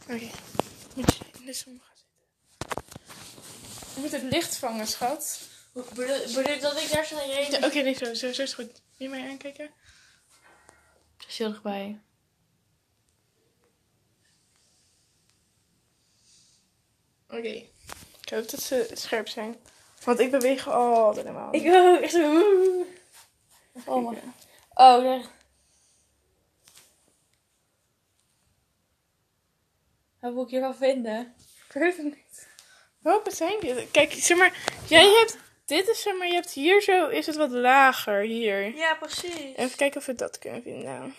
[0.10, 0.30] Oké.
[0.96, 2.84] Moet je in de zon gaan zitten.
[3.96, 5.42] Je moet het licht vangen, schat.
[5.74, 7.52] Bedoel dat ik daar zo heen...
[7.52, 8.72] Ja, Oké, nee, zo, zo, zo is het goed.
[8.72, 9.74] Wil je mij aankijken?
[11.28, 12.02] is heel dichtbij.
[17.28, 17.64] Oké.
[18.22, 19.56] Ik hoop dat ze scherp zijn.
[20.04, 21.54] Want ik beweeg altijd helemaal.
[21.54, 22.00] Ik ook.
[22.02, 22.44] Echt zo...
[23.86, 24.22] Oh my
[24.74, 25.35] Oh, daar.
[30.26, 31.36] Wat moet ik hiervan vinden?
[31.68, 32.48] Ik weet het niet.
[33.00, 33.88] Welke zijn die?
[33.92, 37.36] Kijk, zeg maar, jij hebt, dit is zeg maar, je hebt hier zo, is het
[37.36, 38.76] wat lager, hier.
[38.76, 39.56] Ja, precies.
[39.56, 41.16] Even kijken of we dat kunnen vinden.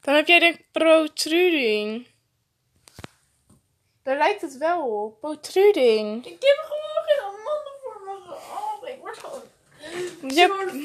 [0.00, 2.06] Dan heb jij de protruding.
[4.02, 5.20] Daar lijkt het wel op.
[5.20, 6.26] Protruding.
[6.26, 8.88] Ik heb gewoon geen amandel voor me gehad.
[8.88, 9.42] Ik word gewoon...
[10.34, 10.82] Je hebt- weten?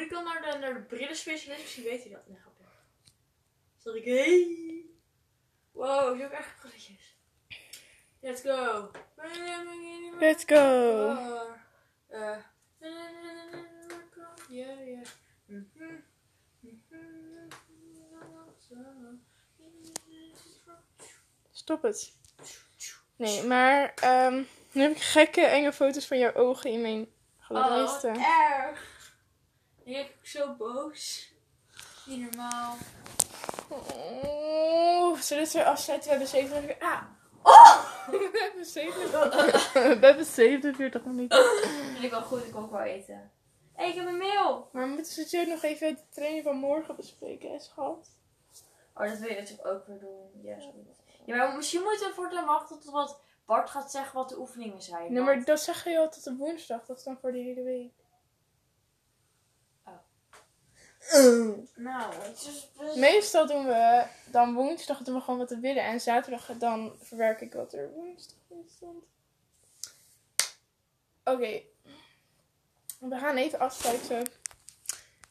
[0.00, 1.62] Moet ik dan naar de, naar de brillenspecialist?
[1.62, 2.26] Misschien weet hij dat.
[2.26, 3.98] Nee, grapje.
[3.98, 4.04] Ik...
[4.04, 4.84] Hey.
[5.72, 7.16] Wow, zo echt grilletjes.
[8.20, 8.90] Let's go.
[10.18, 11.16] Let's go.
[12.10, 12.36] Uh,
[14.48, 15.02] ja, ja.
[21.50, 22.12] Stop het.
[23.16, 24.42] Nee, maar ehm,
[24.72, 28.08] nu heb ik gekke enge foto's van jouw ogen in mijn Oh, galerijste.
[28.08, 28.89] wat erg.
[29.90, 31.32] Ik ben zo boos.
[32.06, 32.76] Niet normaal.
[33.68, 36.10] Oh, zullen we het weer afsluiten?
[36.10, 36.88] We hebben 47...
[36.88, 37.02] Ah!
[37.42, 38.08] Oh!
[38.10, 39.72] we hebben 47...
[39.72, 41.44] we hebben 47 minuten.
[41.92, 43.30] Vind ik wel goed, ik wil ook wel eten.
[43.72, 44.68] Hé, ik heb een mail.
[44.72, 48.16] Maar we moeten zo nog even de training van morgen bespreken, hè, schat?
[48.94, 50.40] Oh, dat wil je natuurlijk ook weer doen.
[50.42, 50.56] Ja,
[51.24, 54.38] ja maar misschien moeten we voor de wachten tot wat Bart gaat zeggen wat de
[54.38, 55.12] oefeningen zijn.
[55.12, 56.86] Nee, maar dat zeg je al tot de woensdag.
[56.86, 57.92] Dat is dan voor de hele week.
[61.74, 62.96] Nou, het is best...
[62.96, 65.84] Meestal doen we dan woensdag doen we gewoon wat we willen.
[65.84, 69.04] En zaterdag dan verwerk ik wat er woensdag in stond.
[71.24, 71.62] Oké.
[72.98, 74.26] We gaan even afsluiten.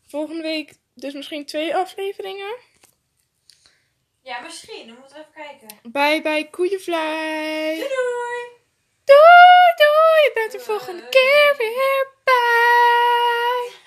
[0.07, 2.55] Volgende week dus misschien twee afleveringen.
[4.21, 4.87] Ja, misschien.
[4.87, 5.91] Dan moeten we even kijken.
[5.91, 7.75] Bye bye koeienvlei.
[7.75, 8.57] Doei doei!
[9.03, 10.21] Doei doei.
[10.23, 12.07] Je bent er volgende keer weer.